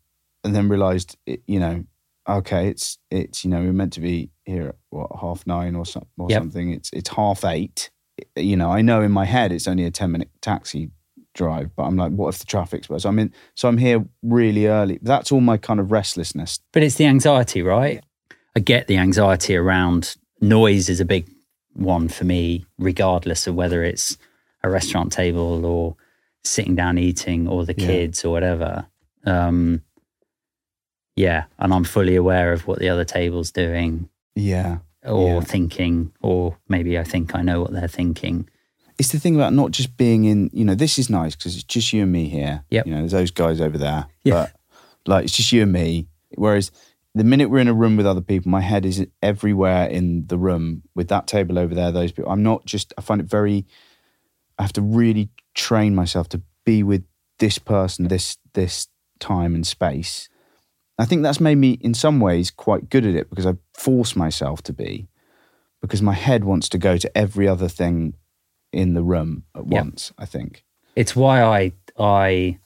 [0.42, 1.84] and then realised, you know,
[2.26, 5.84] okay, it's it's you know we're meant to be here at what half nine or,
[5.86, 6.40] some, or Yep.
[6.40, 6.70] something.
[6.72, 7.90] It's it's half eight.
[8.34, 10.90] You know, I know in my head it's only a ten minute taxi
[11.34, 13.04] drive, but I'm like, what if the traffic's worse?
[13.04, 14.98] I mean, so I'm here really early.
[15.02, 16.60] That's all my kind of restlessness.
[16.72, 18.02] But it's the anxiety, right?
[18.56, 21.28] I get the anxiety around noise is a big
[21.74, 24.18] one for me, regardless of whether it's
[24.62, 25.96] a restaurant table or
[26.44, 27.86] sitting down eating or the Yeah.
[27.86, 28.86] kids or whatever.
[29.24, 29.82] Um,
[31.16, 35.40] yeah, and I'm fully aware of what the other table's doing Yeah, or Yeah.
[35.40, 38.48] thinking, or maybe I think I know what they're thinking.
[38.98, 40.50] It's the thing about not just being in.
[40.52, 42.64] You know, this is nice because it's just you and me here.
[42.70, 42.86] Yep.
[42.86, 44.06] You know, there's those guys over there.
[44.24, 44.32] Yeah.
[44.34, 44.52] But
[45.06, 46.08] like, it's just you and me.
[46.36, 46.70] Whereas
[47.14, 50.38] the minute we're in a room with other people, my head is everywhere in the
[50.38, 51.92] room with that table over there.
[51.92, 52.30] Those people.
[52.30, 52.94] I'm not just.
[52.96, 53.66] I find it very.
[54.58, 57.04] I have to really train myself to be with
[57.38, 60.28] this person, this this time and space.
[60.98, 64.14] I think that's made me, in some ways, quite good at it because I force
[64.14, 65.08] myself to be,
[65.80, 68.14] because my head wants to go to every other thing
[68.72, 69.80] in the room at Yeah.
[69.82, 70.12] once.
[70.18, 70.64] I think.
[70.96, 72.58] It's why I I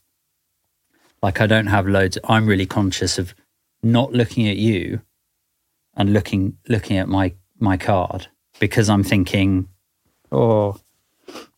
[1.22, 2.18] like I don't have loads.
[2.24, 3.34] I'm really conscious of
[3.82, 5.02] not looking at you
[5.96, 8.28] and looking looking at my my card
[8.60, 9.68] because I'm thinking,
[10.32, 10.78] oh,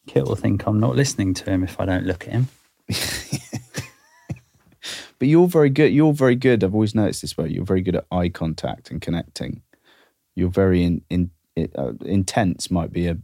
[0.06, 2.48] Kit will think I'm not listening to him if I don't look at him.
[5.18, 5.92] But you're very good.
[5.92, 6.62] You're very good.
[6.62, 7.48] I've always noticed this way.
[7.48, 9.62] You're very good at eye contact and connecting.
[10.36, 11.30] You're very in, in,
[11.76, 12.70] uh, intense.
[12.70, 13.18] Might be a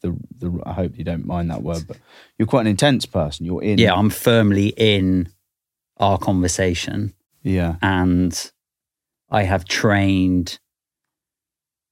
[0.00, 0.60] the the.
[0.64, 1.96] I hope you don't mind that word, but
[2.38, 3.46] you're quite an intense person.
[3.46, 3.78] You're in.
[3.78, 5.28] Yeah, I'm firmly in
[5.98, 8.50] our conversation yeah, and
[9.30, 10.58] I have trained.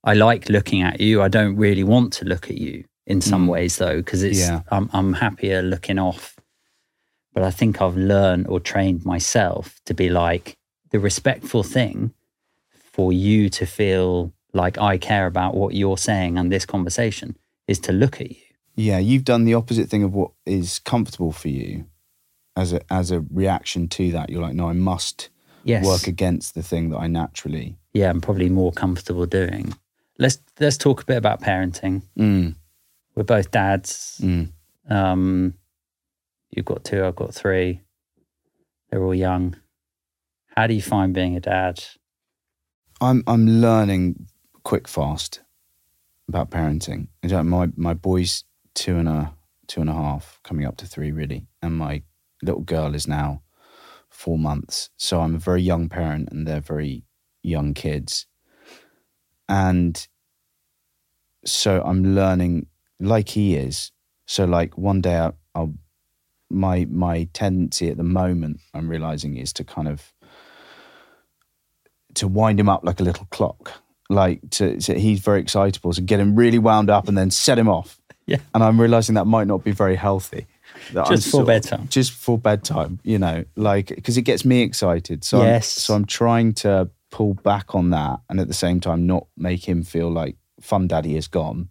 [0.04, 1.20] I like looking at you.
[1.22, 3.50] I don't really want to look at you in some Mm.
[3.50, 4.60] ways though, because it's Yeah.
[4.70, 6.36] I'm I'm happier looking off.
[7.34, 10.56] But I think I've learned or trained myself to be like
[10.90, 12.12] the respectful thing
[12.92, 17.36] for you to feel like I care about what you're saying and this conversation
[17.68, 18.36] is to look at you.
[18.74, 21.86] Yeah, you've done the opposite thing of what is comfortable for you
[22.56, 24.30] as a as a reaction to that.
[24.30, 25.30] You're like, no, I must
[25.64, 25.84] Yes.
[25.84, 27.76] work against the thing that I naturally.
[27.92, 29.74] Yeah, I'm probably more comfortable doing.
[30.18, 32.02] Let's let's talk a bit about parenting.
[32.18, 32.54] Mm,
[33.14, 34.20] We're both dads.
[34.22, 34.50] mm.
[34.88, 35.54] Um,
[36.50, 37.80] you've got two, I've got three.
[38.90, 39.56] They're all young.
[40.56, 41.82] How do you find being a dad?
[43.00, 44.28] I'm I'm learning
[44.62, 45.40] quick fast
[46.28, 47.08] about parenting.
[47.22, 49.34] My my boy's two and a
[49.66, 52.02] two and a half, coming up to three really, and my
[52.42, 53.42] little girl is now
[54.08, 54.90] four months.
[54.96, 57.04] So I'm a very young parent, and they're very
[57.42, 58.26] young kids,
[59.48, 60.06] and
[61.44, 62.66] so I'm learning
[63.00, 63.92] like he is.
[64.26, 65.74] So like one day I, I'll
[66.50, 70.12] my my tendency at the moment I'm realizing is to kind of
[72.14, 73.72] to wind him up like a little clock.
[74.08, 77.58] Like to, to he's very excitable, so get him really wound up and then set
[77.58, 78.00] him off.
[78.28, 78.38] Yeah.
[78.54, 80.48] And I'm realizing that might not be very healthy.
[80.96, 81.86] I'm Just of- bedtime.
[81.86, 85.22] Just before bedtime, you know, like because it gets me excited.
[85.22, 85.76] So Yes.
[85.76, 89.28] I'm, so I'm trying to pull back on that, and at the same time, not
[89.36, 91.68] make him feel like fun daddy is gone.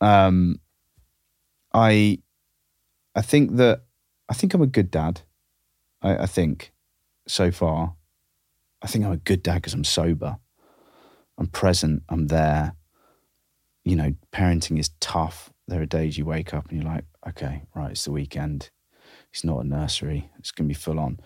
[0.00, 0.60] Um,
[1.72, 2.18] I,
[3.16, 3.82] I think that
[4.28, 5.22] I think I'm a good dad.
[6.00, 6.72] I, I think
[7.26, 7.94] so far.
[8.82, 10.36] I think I'm a good dad because I'm sober.
[11.38, 12.02] I'm present.
[12.08, 12.74] I'm there.
[13.84, 15.52] You know, parenting is tough.
[15.66, 18.70] There are days you wake up and you're like, okay, right, it's the weekend.
[19.32, 20.30] It's not a nursery.
[20.38, 21.20] It's going to be full on.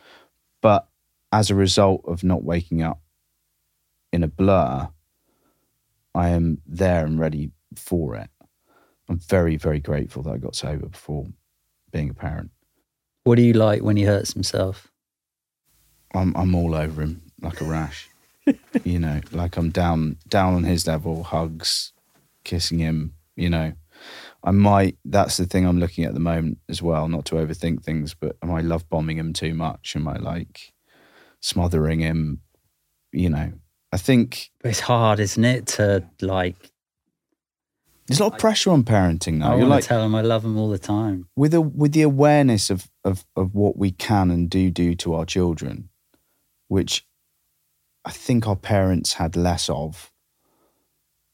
[0.60, 0.88] But
[1.32, 3.00] as a result of not waking up
[4.12, 4.88] in a blur,
[6.14, 8.30] I am there and ready for it.
[9.08, 11.26] I'm very, very grateful that I got sober before
[11.92, 12.50] being a parent.
[13.24, 14.90] What do you like when he hurts himself?
[16.14, 18.08] I'm I'm all over him like a rash.
[18.84, 21.92] you know, like I'm down down on his level, hugs,
[22.44, 23.72] kissing him, you know.
[24.44, 27.82] I might that's the thing I'm looking at the moment as well, not to overthink
[27.82, 29.96] things, but am I love bombing him too much?
[29.96, 30.72] Am I like
[31.40, 32.40] smothering him?
[33.12, 33.52] You know.
[33.92, 36.72] I think it's hard, isn't it, to like
[38.06, 39.48] there's a lot of pressure on parenting now.
[39.48, 41.28] I You're want like to tell him I love him all the time.
[41.36, 45.14] with a with the awareness of, of of what we can and do do to
[45.14, 45.90] our children,
[46.68, 47.06] which
[48.08, 50.10] I think our parents had less of.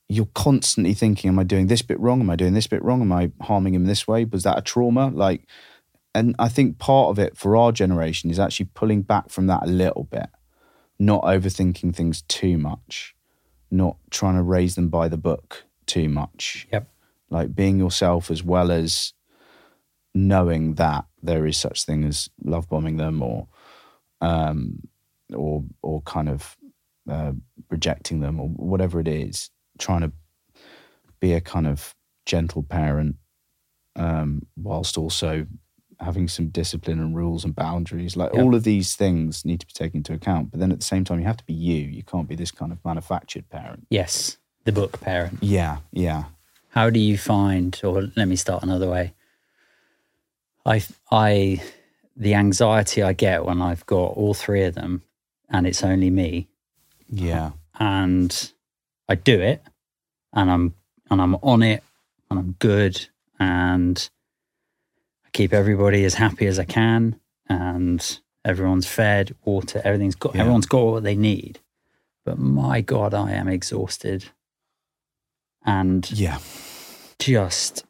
[0.08, 2.20] You're constantly thinking, "Am I doing this bit wrong?
[2.20, 3.00] Am I doing this bit wrong?
[3.00, 4.24] Am I harming him this way?
[4.24, 5.46] Was that a trauma?" Like,
[6.14, 9.62] and I think part of it for our generation is actually pulling back from that
[9.62, 10.30] a little bit,
[10.98, 13.14] not overthinking things too much,
[13.70, 16.88] not trying to raise them by the book too much Yep.
[17.30, 19.12] like being yourself as well as
[20.14, 23.46] knowing that there is such thing as love bombing them or
[24.20, 24.88] um
[25.34, 26.56] or or kind of
[27.08, 27.32] uh,
[27.70, 30.12] rejecting them or whatever it is trying to
[31.20, 31.94] be a kind of
[32.26, 33.16] gentle parent
[33.96, 35.46] um whilst also
[36.00, 38.42] having some discipline and rules and boundaries like Yeah.
[38.42, 41.04] all of these things need to be taken into account but then at the same
[41.04, 44.38] time you have to be you you can't be this kind of manufactured parent Yes,
[44.64, 45.38] the book parent.
[45.42, 46.24] yeah yeah
[46.70, 49.14] How do you find, or let me start another way.
[50.66, 51.62] I, I,
[52.16, 55.02] the anxiety I get when I've got all three of them
[55.50, 56.48] and it's only me
[57.08, 58.52] yeah and
[59.08, 59.62] I do it
[60.32, 60.74] and I'm,
[61.10, 61.82] and I'm on it
[62.30, 63.06] and I'm good
[63.38, 64.08] and
[65.26, 70.42] I keep everybody as happy as I can and everyone's fed, water, everything's got, Yeah.
[70.42, 71.60] everyone's got what they need.
[72.24, 74.24] But my God, I am exhausted.
[75.66, 76.38] And yeah
[77.18, 77.84] just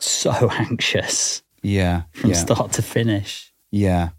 [0.00, 3.52] so anxious yeah from yeah start to finish.
[3.70, 4.10] yeah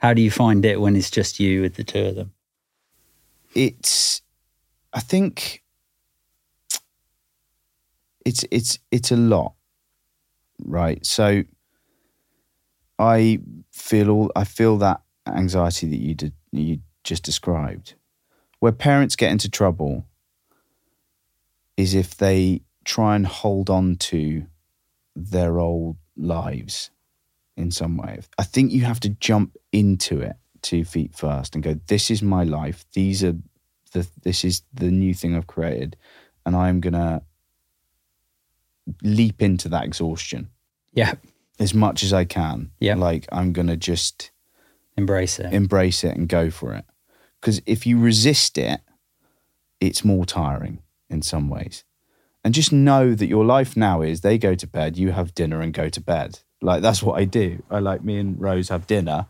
[0.00, 2.32] How do you find it when it's just you with the two of them?
[3.56, 4.20] It's
[4.92, 5.62] i think
[8.24, 9.54] it's it's it's a lot
[10.64, 11.04] right?
[11.04, 11.44] So
[12.98, 13.38] i
[13.72, 17.94] feel all i feel that anxiety that you did you just described.
[18.60, 20.06] Where parents get into trouble
[21.76, 24.46] is if they try and hold on to
[25.14, 26.90] their old lives
[27.56, 28.20] in some way.
[28.38, 32.22] I think you have to jump into it two feet first and go this is
[32.22, 32.84] my life.
[32.92, 33.36] These are
[33.92, 35.96] the this is the new thing i've created.
[36.44, 37.22] And i'm gonna
[39.02, 40.50] leap into that exhaustion.
[40.92, 41.14] Yeah,
[41.60, 42.72] as much as i can.
[42.80, 42.96] Yeah.
[42.96, 44.32] like i'm gonna just
[44.96, 45.52] embrace it.
[45.52, 46.84] embrace it and go for it.
[47.40, 48.80] Because if you resist it
[49.80, 51.84] it's more tiring in some ways.
[52.42, 55.60] And just know that your life now is they go to bed you have dinner
[55.60, 56.40] and go to bed.
[56.60, 57.62] Like that's what I do.
[57.70, 59.26] I like me and Rose have dinner,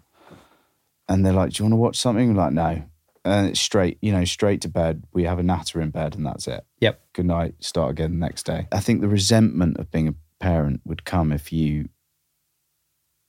[1.08, 2.82] and they're like, "Do you want to watch something?" I'm like, no.
[3.24, 5.02] And it's straight, you know, straight to bed.
[5.12, 6.64] We have a natter in bed, and that's it.
[6.80, 7.00] Yep.
[7.12, 7.54] Good night.
[7.58, 8.68] Start again the next day.
[8.70, 11.88] I think the resentment of being a parent would come if you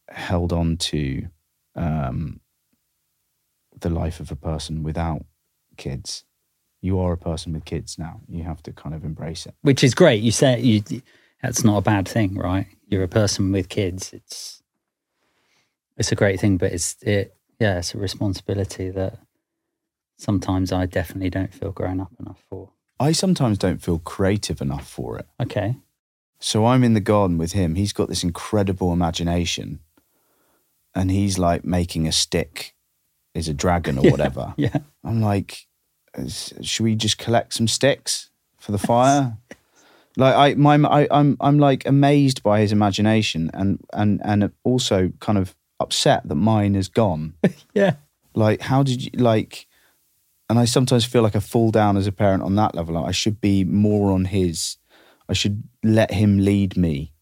[0.10, 1.28] held on to
[1.76, 2.42] um,
[3.80, 5.26] the life of a person without
[5.78, 6.24] kids.
[6.82, 8.22] You are a person with kids now.
[8.28, 9.56] You have to kind of embrace it.
[9.62, 10.22] Which is great.
[10.22, 10.84] You say you
[11.42, 12.68] that's not a bad thing, right?
[12.88, 14.14] You're a person with kids.
[14.14, 14.62] It's
[15.98, 19.20] it's a great thing, but it's it yeah, it's a responsibility that
[20.18, 22.70] sometimes I definitely don't feel grown up enough for.
[23.00, 25.28] I sometimes don't feel creative enough for it.
[25.42, 25.78] Okay.
[26.40, 27.76] So I'm in the garden with him.
[27.76, 29.80] He's got this incredible imagination,
[30.94, 32.76] and he's like making a stick
[33.34, 34.54] is a dragon or Yeah, whatever.
[34.58, 34.78] Yeah.
[35.04, 35.68] I'm like,
[36.30, 39.38] should we just collect some sticks for the fire?
[40.18, 45.12] like I, my, I, I'm, I'm like amazed by his imagination, and and and also
[45.20, 47.34] kind of upset that mine is gone.
[47.74, 47.96] Yeah.
[48.34, 49.68] like, how did you like?
[50.50, 52.96] And I sometimes feel like I fall down as a parent on that level.
[52.96, 54.78] Like I should be more on his.
[55.30, 57.14] I should let him lead me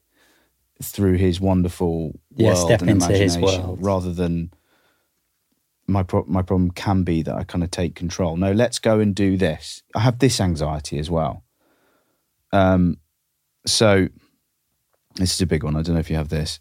[0.81, 3.79] through his wonderful Yeah, world step and into his imagination, world.
[3.81, 4.51] rather than
[5.87, 8.37] my pro- my problem can be that I kind of take control.
[8.37, 9.81] No, let's go and do this.
[9.95, 11.43] I have this anxiety as well.
[12.51, 12.97] Um,
[13.65, 14.07] so
[15.15, 15.75] this is a big one.
[15.75, 16.59] I don't know if you have this.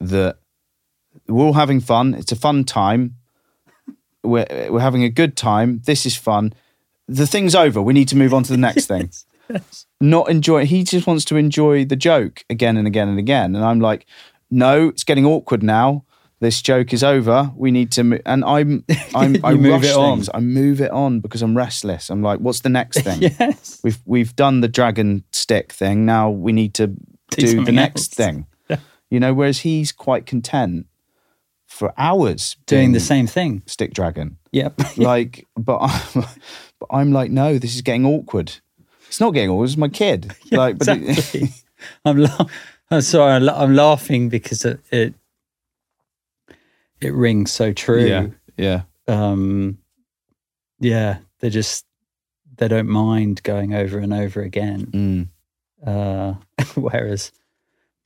[0.00, 0.39] That
[1.30, 2.14] we're all having fun.
[2.14, 3.16] It's a fun time.
[4.22, 5.80] We're we're having a good time.
[5.86, 6.52] This is fun.
[7.08, 7.80] The thing's over.
[7.80, 9.10] We need to move on to the next thing.
[10.00, 10.66] Not enjoy.
[10.66, 13.56] He just wants to enjoy the joke again and again and again.
[13.56, 14.04] And I'm like,
[14.50, 16.04] no, it's getting awkward now.
[16.40, 17.50] This joke is over.
[17.56, 18.04] We need to.
[18.04, 18.18] Mo-.
[18.26, 20.18] And I'm I'm I move rush it on.
[20.18, 20.30] things.
[20.34, 22.10] I move it on because I'm restless.
[22.10, 23.22] I'm like, what's the next thing?
[23.22, 23.80] Yes.
[23.82, 26.04] We've we've done the dragon stick thing.
[26.04, 26.88] Now we need to
[27.30, 28.28] do, the next else.
[28.28, 28.46] thing.
[29.10, 30.86] You know, whereas he's quite content
[31.80, 33.62] for hours Doing the same thing.
[33.66, 34.36] stick dragon.
[34.52, 34.74] Yep.
[34.98, 36.24] Like, but I'm,
[36.78, 38.52] but I'm like, no, this is getting awkward.
[39.08, 39.68] It's not getting awkward.
[39.70, 40.34] It's my kid.
[40.52, 41.48] like, but it- exactly.
[42.04, 42.46] I'm, la-
[42.90, 43.32] I'm sorry.
[43.32, 45.14] I'm, la- I'm laughing because it, it
[47.00, 48.04] it rings so true.
[48.04, 48.26] yeah,
[48.58, 49.78] yeah, Um,
[50.80, 51.86] yeah, they just
[52.58, 54.86] they don't mind going over and over again.
[54.92, 55.28] mm,
[55.86, 56.34] Uh,
[56.74, 57.32] whereas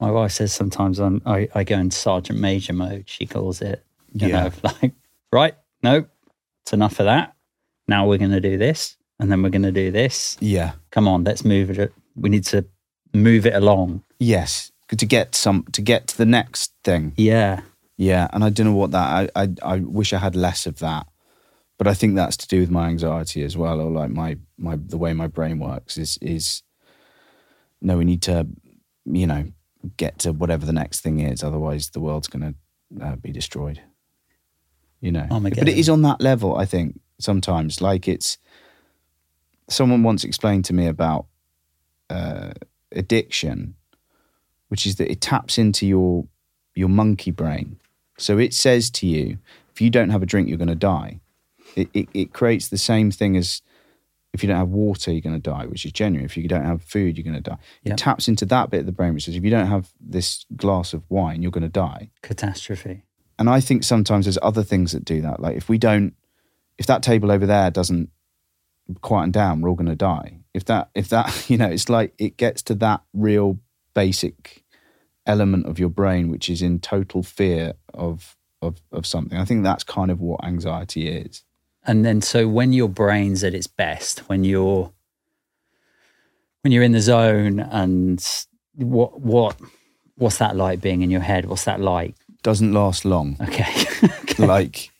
[0.05, 3.05] my wife says sometimes I'm, I I go in sergeant major mode.
[3.07, 3.83] She calls it.
[4.12, 4.43] You Yeah.
[4.45, 4.51] know,
[4.83, 4.93] like
[5.33, 6.07] right, no,
[6.62, 7.35] it's enough of that.
[7.88, 10.37] Now we're going to do this, and then we're going to do this.
[10.40, 11.93] yeah, Come on, let's move it.
[12.17, 12.64] We need to
[13.12, 14.03] move it along.
[14.19, 14.71] yes.
[14.99, 17.14] To get some, to get to the next thing.
[17.17, 17.62] Yeah.
[17.97, 19.31] Yeah, and I don't know what that.
[19.35, 21.07] I, I I wish I had less of that,
[21.79, 24.77] but I think that's to do with my anxiety as well, or like my my
[24.77, 26.62] the way my brain works is is.
[27.81, 28.47] No, we need to,
[29.05, 29.45] you know,
[29.97, 31.42] get to whatever the next thing is.
[31.42, 32.55] Otherwise, the world's going
[32.99, 33.81] to uh, be destroyed.
[35.01, 36.57] You know, but it is on that level.
[36.57, 38.38] I think sometimes, like it's.
[39.68, 41.27] Someone once explained to me about
[42.11, 42.53] uh,
[42.92, 43.75] addiction,
[44.68, 46.27] which is that it taps into your
[46.75, 47.79] your monkey brain.
[48.18, 49.38] So it says to you,
[49.73, 51.20] if you don't have a drink, you're going to die.
[51.75, 53.62] It, it, it creates the same thing as
[54.35, 56.25] if you don't have water, you're going to die, which is genuine.
[56.25, 57.57] If you don't have food, you're going to die.
[57.85, 57.92] Yep.
[57.92, 60.44] It taps into that bit of the brain, which says if you don't have this
[60.57, 62.11] glass of wine, you're going to die.
[62.20, 63.05] Catastrophe.
[63.38, 65.38] And I think sometimes there's other things that do that.
[65.38, 66.14] Like if we don't,
[66.79, 68.11] if that table over there doesn't
[69.03, 70.40] quieten down, we're all going to die.
[70.53, 73.61] If that, if that, you know, it's like it gets to that real
[73.94, 74.64] basic
[75.27, 79.38] element of your brain which is in total fear of of of something.
[79.38, 81.44] I think that's kind of what anxiety is.
[81.87, 84.92] And then so when your brain's at its best, when you're
[86.62, 88.25] when you're in the zone and
[88.75, 89.57] what what
[90.16, 91.44] what's that like being in your head?
[91.44, 92.14] What's that like?
[92.42, 93.37] Doesn't last long.
[93.40, 93.87] Okay.
[94.38, 94.90] like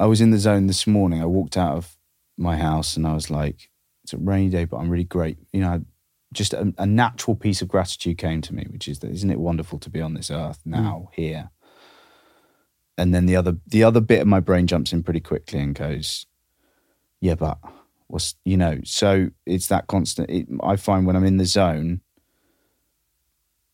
[0.00, 1.22] I was in the zone this morning.
[1.22, 1.96] I walked out of
[2.36, 3.70] my house and I was like,
[4.02, 5.38] it's a rainy day, but I'm really great.
[5.52, 5.84] You know,
[6.32, 9.38] just a, a natural piece of gratitude came to me, which is that isn't it
[9.38, 11.14] wonderful to be on this earth now, mm.
[11.14, 11.50] here?
[12.96, 15.74] And then the other the other bit of my brain jumps in pretty quickly and
[15.74, 16.26] goes,
[17.20, 17.58] Yeah, but
[18.06, 22.00] what's you know, so it's that constant it, I find when I'm in the zone,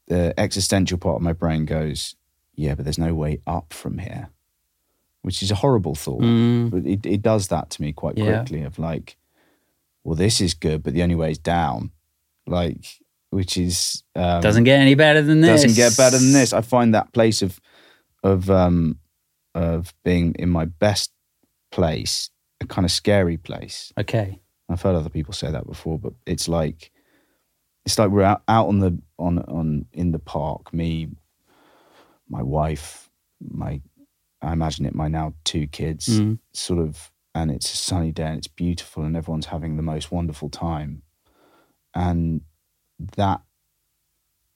[0.08, 2.16] the existential part of my brain goes,
[2.54, 4.30] Yeah, but there's no way up from here
[5.22, 6.22] which is a horrible thought.
[6.22, 6.70] Mm.
[6.70, 8.38] But it, it does that to me quite Yeah.
[8.38, 9.18] quickly of like,
[10.02, 11.90] well, this is good, but the only way is down.
[12.46, 12.86] Like,
[13.28, 15.62] which is um, Doesn't get any better than this.
[15.62, 16.54] doesn't get better than this.
[16.54, 17.60] I find that place of
[18.22, 18.98] of um
[19.54, 21.12] of being in my best
[21.70, 22.30] place
[22.60, 23.92] a kind of scary place.
[23.98, 24.38] Okay.
[24.68, 26.90] I've heard other people say that before, but it's like
[27.86, 31.08] it's like we're out, out on the on on in the park, me
[32.28, 33.80] my wife, my
[34.42, 36.38] I imagine it my now two kids, Mm.
[36.52, 40.12] sort of, and it's a sunny day and it's beautiful and everyone's having the most
[40.12, 41.02] wonderful time,
[41.94, 42.42] and
[43.16, 43.42] that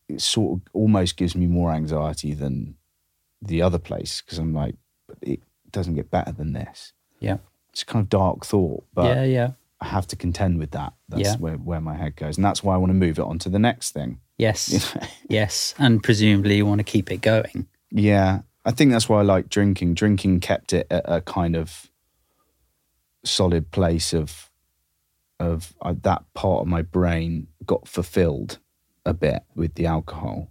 [0.09, 2.77] it sort of almost gives me more anxiety than
[3.43, 4.77] the other place because I'm like,
[5.75, 6.93] doesn't get better than this.
[7.21, 7.37] Yeah.
[7.71, 9.51] It's a kind of dark thought, but yeah, yeah.
[9.81, 10.95] I have to contend with that.
[11.09, 11.37] That's Yeah.
[11.37, 12.37] where, where my head goes.
[12.39, 14.21] And that's why I want to move it on to the next thing.
[14.39, 14.97] Yes.
[15.29, 15.75] yes.
[15.79, 17.67] And presumably you want to keep it going.
[17.91, 18.41] yeah.
[18.67, 19.93] I think that's why I like drinking.
[19.93, 21.91] Drinking kept it at a kind of
[23.23, 24.51] solid place of
[25.39, 28.59] of uh, that part of my brain got fulfilled
[29.05, 30.51] a bit with the alcohol.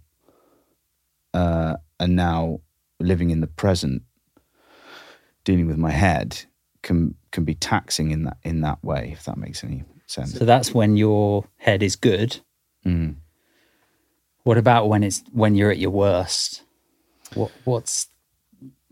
[1.32, 2.60] Uh, and now
[3.00, 4.02] living in the present,
[5.44, 6.44] dealing with my head
[6.82, 10.38] can can be taxing in that in that way, if that makes any sense.
[10.38, 12.40] So that's when your head is good.
[12.84, 13.16] Mm.
[14.42, 16.62] What about when it's when you're at your worst?
[17.34, 18.08] What what's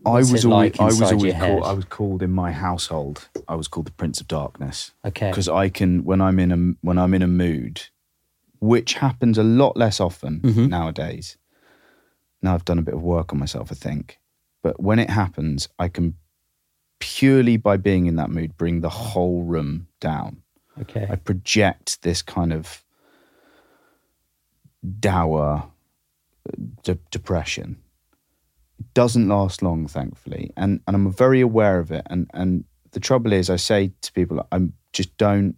[0.05, 1.63] I was always, like I was always called?
[1.63, 3.29] I was called in my household.
[3.47, 5.29] I was called the Prince of Darkness okay?
[5.29, 7.83] because I can when I'm in a when I'm in a mood,
[8.59, 10.69] which happens a lot less often Mhm.
[10.69, 11.37] nowadays.
[12.41, 14.19] Now I've done a bit of work on myself, I think,
[14.61, 16.15] but when it happens, I can
[17.03, 20.41] purely by being in that mood bring the whole room down.
[20.79, 21.05] Okay.
[21.09, 22.81] I project this kind of
[25.01, 25.69] dour
[26.47, 26.51] uh,
[26.83, 27.77] de- depression.
[28.79, 32.07] It doesn't last long, thankfully, and and I'm very aware of it.
[32.09, 35.57] And and the trouble is, I say to people, I'm just don't,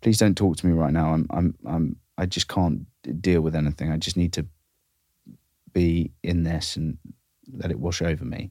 [0.00, 1.12] please don't talk to me right now.
[1.14, 2.86] I'm I'm I'm I just can't
[3.20, 3.92] deal with anything.
[3.92, 4.46] I just need to
[5.72, 6.98] be in this and
[7.52, 8.50] let it wash over me.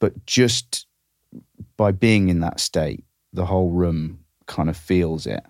[0.00, 0.86] But just
[1.76, 5.44] by being in that state, the whole room kind of feels it.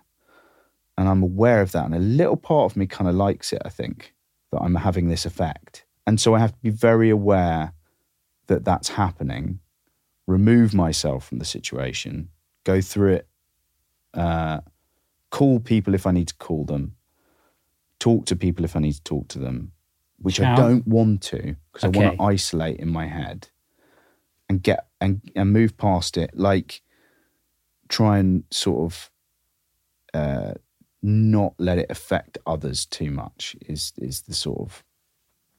[0.97, 1.85] And I'm aware of that.
[1.85, 4.15] And a little part of me kind of likes it, I think,
[4.51, 5.85] that I'm having this effect.
[6.07, 7.73] And so I have to be very aware
[8.47, 9.61] that that's happening,
[10.27, 12.31] remove myself from the situation,
[12.65, 13.29] go through it,
[14.15, 14.61] uh,
[15.31, 16.97] call people if I need to call them,
[18.01, 19.73] talk to people if I need to talk to them,
[20.19, 23.49] which I don't want to because I want to isolate in my head
[24.49, 26.31] and get and, and move past it.
[26.35, 26.83] Like,
[27.89, 29.11] try and sort of
[30.15, 30.55] uh,
[31.03, 34.85] not let it affect others too much is is the sort of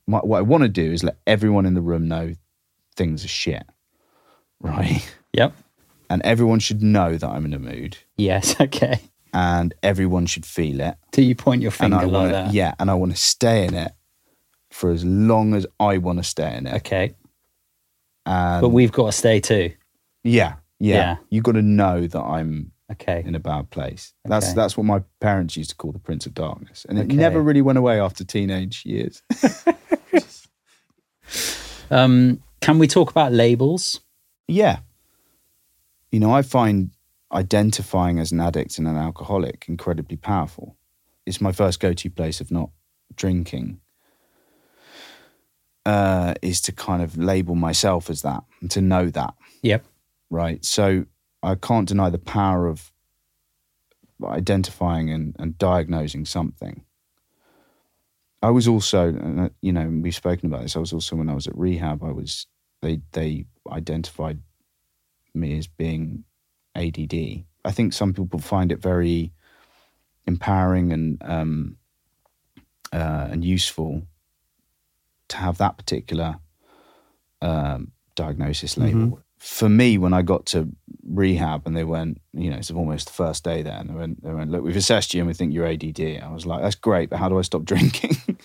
[0.07, 2.33] my, what I want to do is let everyone in the room know
[2.95, 3.63] things are shit,
[4.59, 5.07] right?
[5.33, 5.53] Yep.
[6.09, 8.59] And everyone should know that I'm in a mood, Yes.
[8.61, 8.99] Okay.
[9.31, 10.95] and everyone should feel it.
[11.11, 12.53] Do you point your finger like want that?
[12.53, 13.91] yeah, and I want to stay in it
[14.71, 16.73] for as long as I want to stay in it.
[16.77, 17.13] Okay.
[18.29, 19.71] And But we've got to stay too.
[20.23, 21.17] yeah, yeah, Yeah.
[21.29, 23.23] you got to know that I'm Okay.
[23.25, 24.13] in a bad place.
[24.25, 24.53] That's Okay.
[24.55, 27.15] that's what my parents used to call the Prince of Darkness, and it Okay.
[27.15, 29.23] never really went away after teenage years.
[31.91, 33.99] Um, can we talk about labels?
[34.47, 34.79] yeah,
[36.11, 36.91] you know, I find
[37.31, 40.75] identifying as an addict and an alcoholic incredibly powerful.
[41.25, 42.69] It's my first go-to place of not
[43.15, 43.79] drinking.
[45.85, 49.33] Uh, is to kind of label myself as that and to know that.
[49.63, 49.85] Yep.
[50.29, 50.63] right?
[50.63, 51.05] So
[51.41, 52.91] I can't deny the power of
[54.23, 56.83] identifying and, and diagnosing something.
[58.41, 60.75] I was also, uh, you know, we've spoken about this.
[60.75, 62.03] I was also when I was at rehab.
[62.03, 62.47] I was
[62.81, 64.39] they they identified
[65.33, 66.23] me as being
[66.75, 67.43] ADD.
[67.65, 69.33] I think some people find it very
[70.25, 71.77] empowering and um,
[72.93, 74.03] uh, and useful
[75.29, 76.37] to have that particular
[77.41, 79.21] um, diagnosis label.
[79.37, 80.67] For me, when I got to
[81.07, 84.21] rehab and they went, you know, it's almost the first day there, and they went,
[84.21, 86.21] they went, look, we've assessed you and we think you're ADD.
[86.21, 88.17] I was like, that's great, but how do I stop drinking?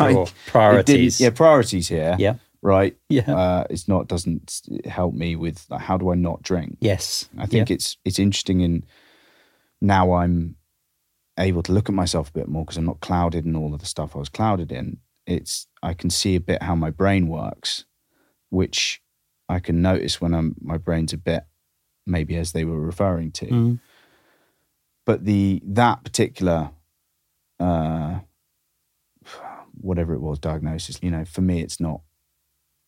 [0.00, 1.20] It Priorities.
[1.20, 2.16] yeah, priorities here.
[2.18, 2.34] Yeah.
[2.60, 2.96] Right.
[3.08, 3.32] Yeah.
[3.32, 6.78] Uh, it's not doesn't help me with like, how do I not drink?
[6.80, 7.28] yes.
[7.38, 8.84] I think it's it's interesting in
[9.80, 10.56] now I'm
[11.38, 13.80] able to look at myself a bit more because I'm not clouded in all of
[13.80, 14.98] the stuff I was clouded in.
[15.26, 17.84] It's I can see a bit how my brain works,
[18.50, 19.02] which
[19.48, 21.44] I can notice when I'm my brain's a bit
[22.06, 23.46] maybe as they were referring to.
[23.46, 23.80] Mm.
[25.04, 26.70] But the that particular
[27.60, 28.20] uh
[29.80, 32.02] whatever it was diagnosis, you know, for me it's not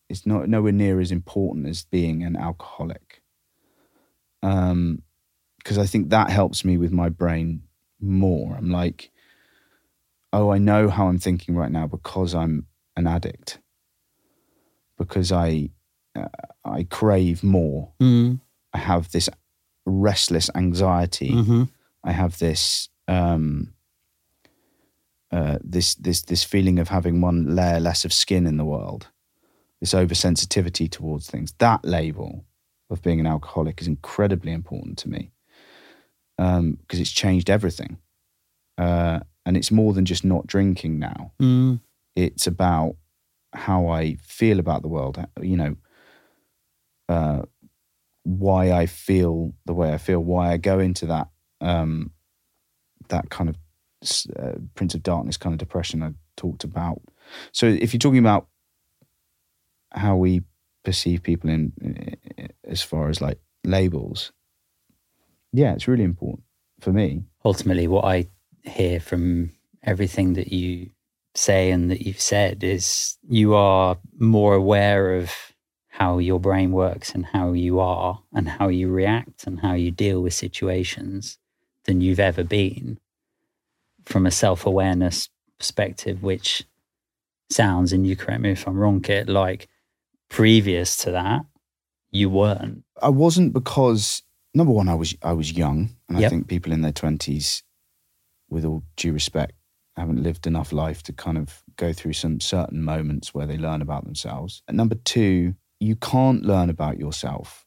[0.09, 3.21] it's not nowhere near as important as being an alcoholic
[4.43, 5.01] um
[5.57, 7.63] because i think that helps me with my brain
[7.99, 9.11] more i'm like
[10.35, 13.59] oh i know how i'm thinking right now because i'm an addict
[14.97, 15.69] because i
[16.15, 16.27] uh,
[16.63, 18.39] i crave more Mm.
[18.73, 19.29] i have this
[19.85, 21.63] restless anxiety hmm
[22.03, 23.73] i have this um
[25.31, 29.09] uh, this this this feeling of having one layer less of skin in the world
[29.81, 31.53] this oversensitivity towards things.
[31.59, 32.45] That label
[32.89, 35.31] of being an alcoholic is incredibly important to me
[36.37, 37.97] because um, it's changed everything.
[38.77, 41.33] Uh, and it's more than just not drinking now.
[41.41, 41.79] Mm.
[42.15, 42.95] It's about
[43.53, 45.23] how I feel about the world.
[45.41, 45.75] You know,
[47.09, 47.41] uh,
[48.23, 51.29] why I feel the way I feel, why I go into that
[51.61, 52.11] um,
[53.09, 53.55] that kind of
[54.37, 57.01] uh, Prince of Darkness kind of depression I talked about.
[57.51, 58.47] So if you're talking about
[59.91, 60.41] how we
[60.83, 61.71] perceive people in
[62.63, 64.31] as far as like labels,
[65.53, 66.43] yeah, it's really important
[66.81, 67.23] for me.
[67.43, 68.27] Ultimately, what I
[68.65, 69.51] hear from
[69.83, 70.89] everything that you
[71.35, 75.31] say and that you've said is you are more aware of
[75.89, 79.91] how your brain works and how you are and how you react and how you
[79.91, 81.37] deal with situations
[81.85, 82.99] than you've ever been
[84.05, 86.63] from a self awareness perspective, which
[87.49, 89.67] sounds, and you correct me if I'm wrong, Kit, like
[90.29, 91.45] previous to that,
[92.11, 92.83] you weren't.
[93.01, 96.25] I wasn't because number one, I was I was young, and Yep.
[96.25, 97.63] I think people in their twenties,
[98.49, 99.53] with all due respect,
[99.95, 103.81] haven't lived enough life to kind of go through some certain moments where they learn
[103.81, 104.61] about themselves.
[104.67, 107.65] And number two, you can't learn about yourself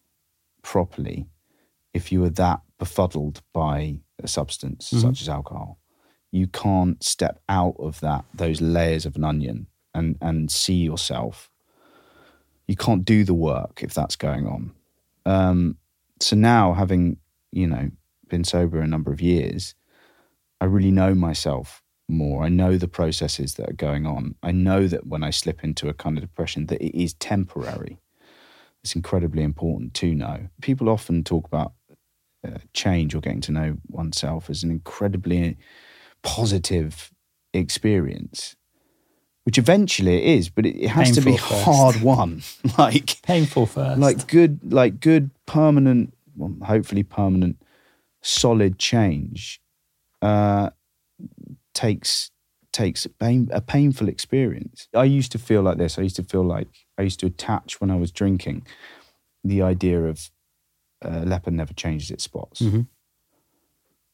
[0.62, 1.26] properly
[1.94, 5.00] if you are that befuddled by a substance Mhm.
[5.00, 5.78] such as alcohol.
[6.30, 11.50] You can't step out of that those layers of an onion and and see yourself.
[12.66, 14.72] You can't do the work if that's going on.
[15.24, 15.78] Um,
[16.20, 17.18] so now having
[17.52, 17.90] you know
[18.28, 19.74] been sober a number of years
[20.60, 22.42] i really know myself more.
[22.42, 24.34] I know the processes that are going on.
[24.42, 27.98] I know that when i slip into a kind of depression that it is temporary.
[28.82, 30.48] It's incredibly important to know.
[30.62, 31.72] People often talk about
[32.46, 35.56] uh, change or getting to know oneself as an incredibly
[36.22, 37.10] positive
[37.52, 38.54] experience
[39.44, 41.64] which eventually it is but it, it has to be first.
[41.64, 42.42] hard won.
[42.78, 43.98] Like Painful first.
[43.98, 47.56] like good like good permanent well, hopefully permanent
[48.22, 49.60] solid change
[50.22, 50.70] uh
[51.74, 52.30] takes
[52.72, 54.88] takes a, pain, a painful experience.
[54.94, 55.98] I used to feel like this.
[55.98, 58.66] I used to feel like i used to attach when i was drinking
[59.44, 60.30] the idea of
[61.04, 62.60] uh, leopard never changes its spots.
[62.60, 62.88] Mhm.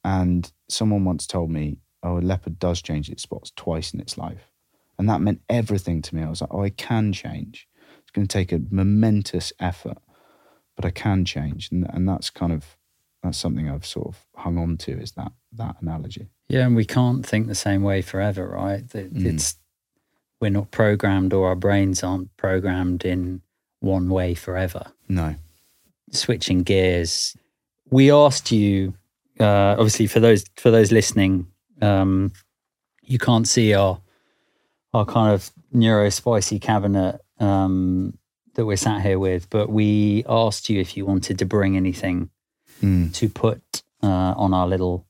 [0.05, 4.19] and someone once told me oh a leopard does change its spots twice in its
[4.19, 4.51] life.
[4.99, 6.23] And that meant everything to me.
[6.23, 7.67] I was like oh i can change.
[8.01, 9.99] It's going to take a momentous effort
[10.77, 12.77] but I can change, and and that's kind of
[13.23, 16.29] that's something I've sort of hung on to is that that analogy.
[16.49, 18.87] Yeah, and we can't think the same way forever, right?
[18.87, 19.25] Mm.
[19.27, 19.57] It's
[20.41, 23.41] we're not programmed, or our brains aren't programmed in
[23.81, 24.93] one way forever.
[25.09, 25.37] No,
[26.11, 27.37] Switching gears,
[27.91, 28.95] we asked you.
[29.41, 31.47] Uh, obviously, for those for those listening,
[31.83, 32.33] um,
[33.03, 34.01] you can't see our
[34.93, 38.17] our kind of neuro spicy cabinet um,
[38.55, 42.31] that we're sat here with, but we asked you if you wanted to bring anything
[42.83, 43.15] Mm.
[43.15, 45.07] to put uh, on our little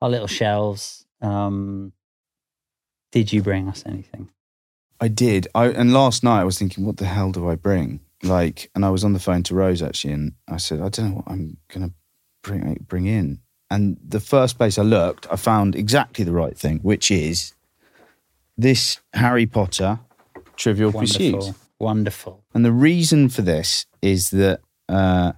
[0.00, 1.04] our little shelves.
[1.20, 1.92] Um,
[3.12, 4.30] did you bring us anything?
[5.00, 5.48] I did.
[5.54, 8.00] I and last night I was thinking, what the hell do I bring?
[8.22, 11.10] Like, and I was on the phone to Rose actually, and I said, I don't
[11.10, 11.92] know what I'm gonna
[12.42, 13.40] bring bring in.
[13.70, 17.54] And the first place I looked, I found exactly the right thing, which is
[18.56, 20.00] this Harry Potter
[20.56, 21.34] Trivial Pursuit.
[21.34, 22.44] Wonderful, wonderful.
[22.54, 25.32] And the reason for this is that uh,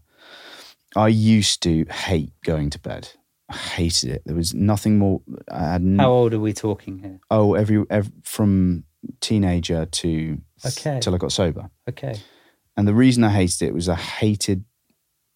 [0.96, 3.10] I used to hate going to bed.
[3.50, 4.22] I hated it.
[4.24, 5.20] There was nothing more.
[5.50, 7.20] I had n- How old are we talking here?
[7.30, 8.84] oh every, ev from
[9.20, 11.00] teenager to Okay.
[11.00, 11.70] till I got sober.
[11.88, 12.14] Okay,
[12.76, 14.64] And the reason I hated it was I hated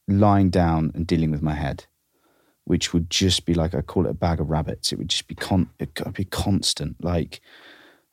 [0.07, 1.87] lying down and dealing with my head,
[2.65, 4.93] which would just be like I call it a bag of rabbits.
[4.93, 7.03] It would just be con it could be constant.
[7.03, 7.41] Like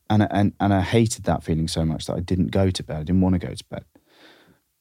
[0.10, 2.98] and and and I hated that feeling so much that I didn't go to bed.
[2.98, 3.86] I didn't want to go to bed.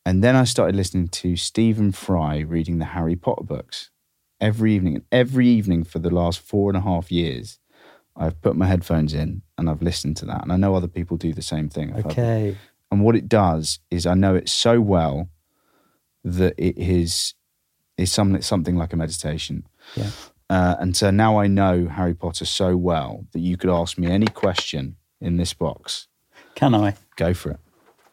[0.06, 3.90] And then I started listening to Stephen Fry reading the Harry Potter books
[4.40, 4.96] every evening.
[4.96, 7.58] And every evening for the last four and a half years,
[8.16, 10.42] I've put my headphones in and I've listened to that.
[10.42, 11.94] And I know other people do the same thing.
[11.94, 12.56] I've okay.
[12.90, 15.28] and what it does is I know it so well
[16.24, 17.34] that it is
[17.96, 19.66] is something something like a meditation.
[19.94, 20.10] Yeah.
[20.48, 24.10] Uh, and so now I know Harry Potter so well that you could ask me
[24.10, 26.08] any question in this box.
[26.56, 26.96] Can I?
[27.16, 27.60] Go for it,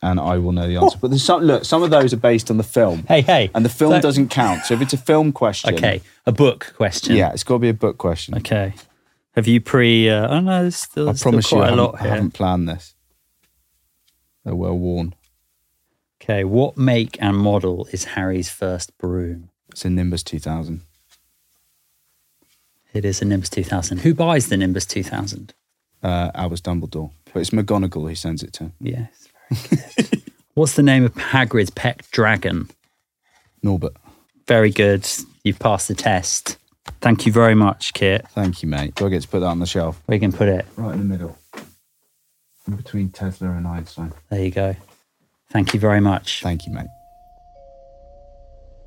[0.01, 0.97] and I will know the answer.
[1.01, 1.65] But there's some look.
[1.65, 3.49] Some of those are based on the film, Hey, hey.
[3.55, 4.65] and the film So- doesn't count.
[4.65, 7.15] So if it's a film question, Okay, a book question.
[7.15, 8.35] yeah, it's got to be a book question.
[8.35, 8.73] Okay.
[9.33, 10.09] Have you pre?
[10.09, 12.01] Uh, oh no, there's still, I there's still promise you, quite I a lot I
[12.03, 12.09] here.
[12.11, 12.95] haven't planned this.
[14.43, 15.13] They're well worn.
[16.21, 19.49] Okay, what make and model is Harry's first broom?
[19.69, 20.81] It's a Nimbus 2000.
[22.93, 23.99] It is a Nimbus 2000.
[23.99, 25.53] Who buys the Nimbus 2000?
[26.01, 28.71] Uh, Albus Dumbledore, but it's McGonagall who sends it to.
[28.79, 29.27] Yes.
[30.53, 32.69] What's the name of Hagrid's pet dragon?
[33.63, 33.95] Norbert.
[34.47, 35.07] Very good.
[35.43, 36.57] You've passed the test.
[37.01, 38.25] Thank you very much, Kit.
[38.29, 38.95] Thank you, mate.
[38.95, 40.01] Do I get to put that on the shelf?
[40.07, 40.65] We can put it.
[40.77, 41.37] Right in the middle.
[42.67, 44.13] In between Tesla and Einstein.
[44.29, 44.75] There you go.
[45.51, 46.41] Thank you very much.
[46.41, 46.87] Thank you, mate.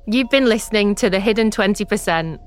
[0.07, 2.39] You've been listening to the Hidden 20%.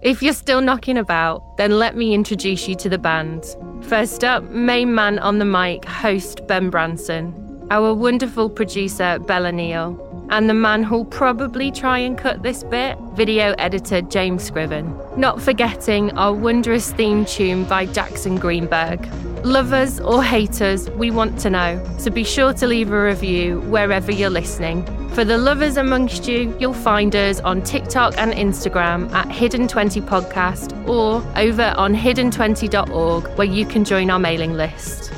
[0.00, 3.44] If you're still knocking about, then let me introduce you to the band.
[3.80, 9.94] First up, main man on the mic, host Ben Branson, our wonderful producer, Bella Neale,
[10.30, 14.96] and the man who'll probably try and cut this bit, video editor James Scriven.
[15.16, 19.06] Not forgetting our wondrous theme tune by Jackson Greenberg.
[19.44, 24.12] Lovers or haters, we want to know, so be sure to leave a review wherever
[24.12, 24.84] you're listening.
[25.14, 30.88] For the lovers amongst you, you'll find us on TikTok and Instagram at Hidden20 Podcast
[30.88, 35.12] or over on hidden20.org where you can join our mailing list.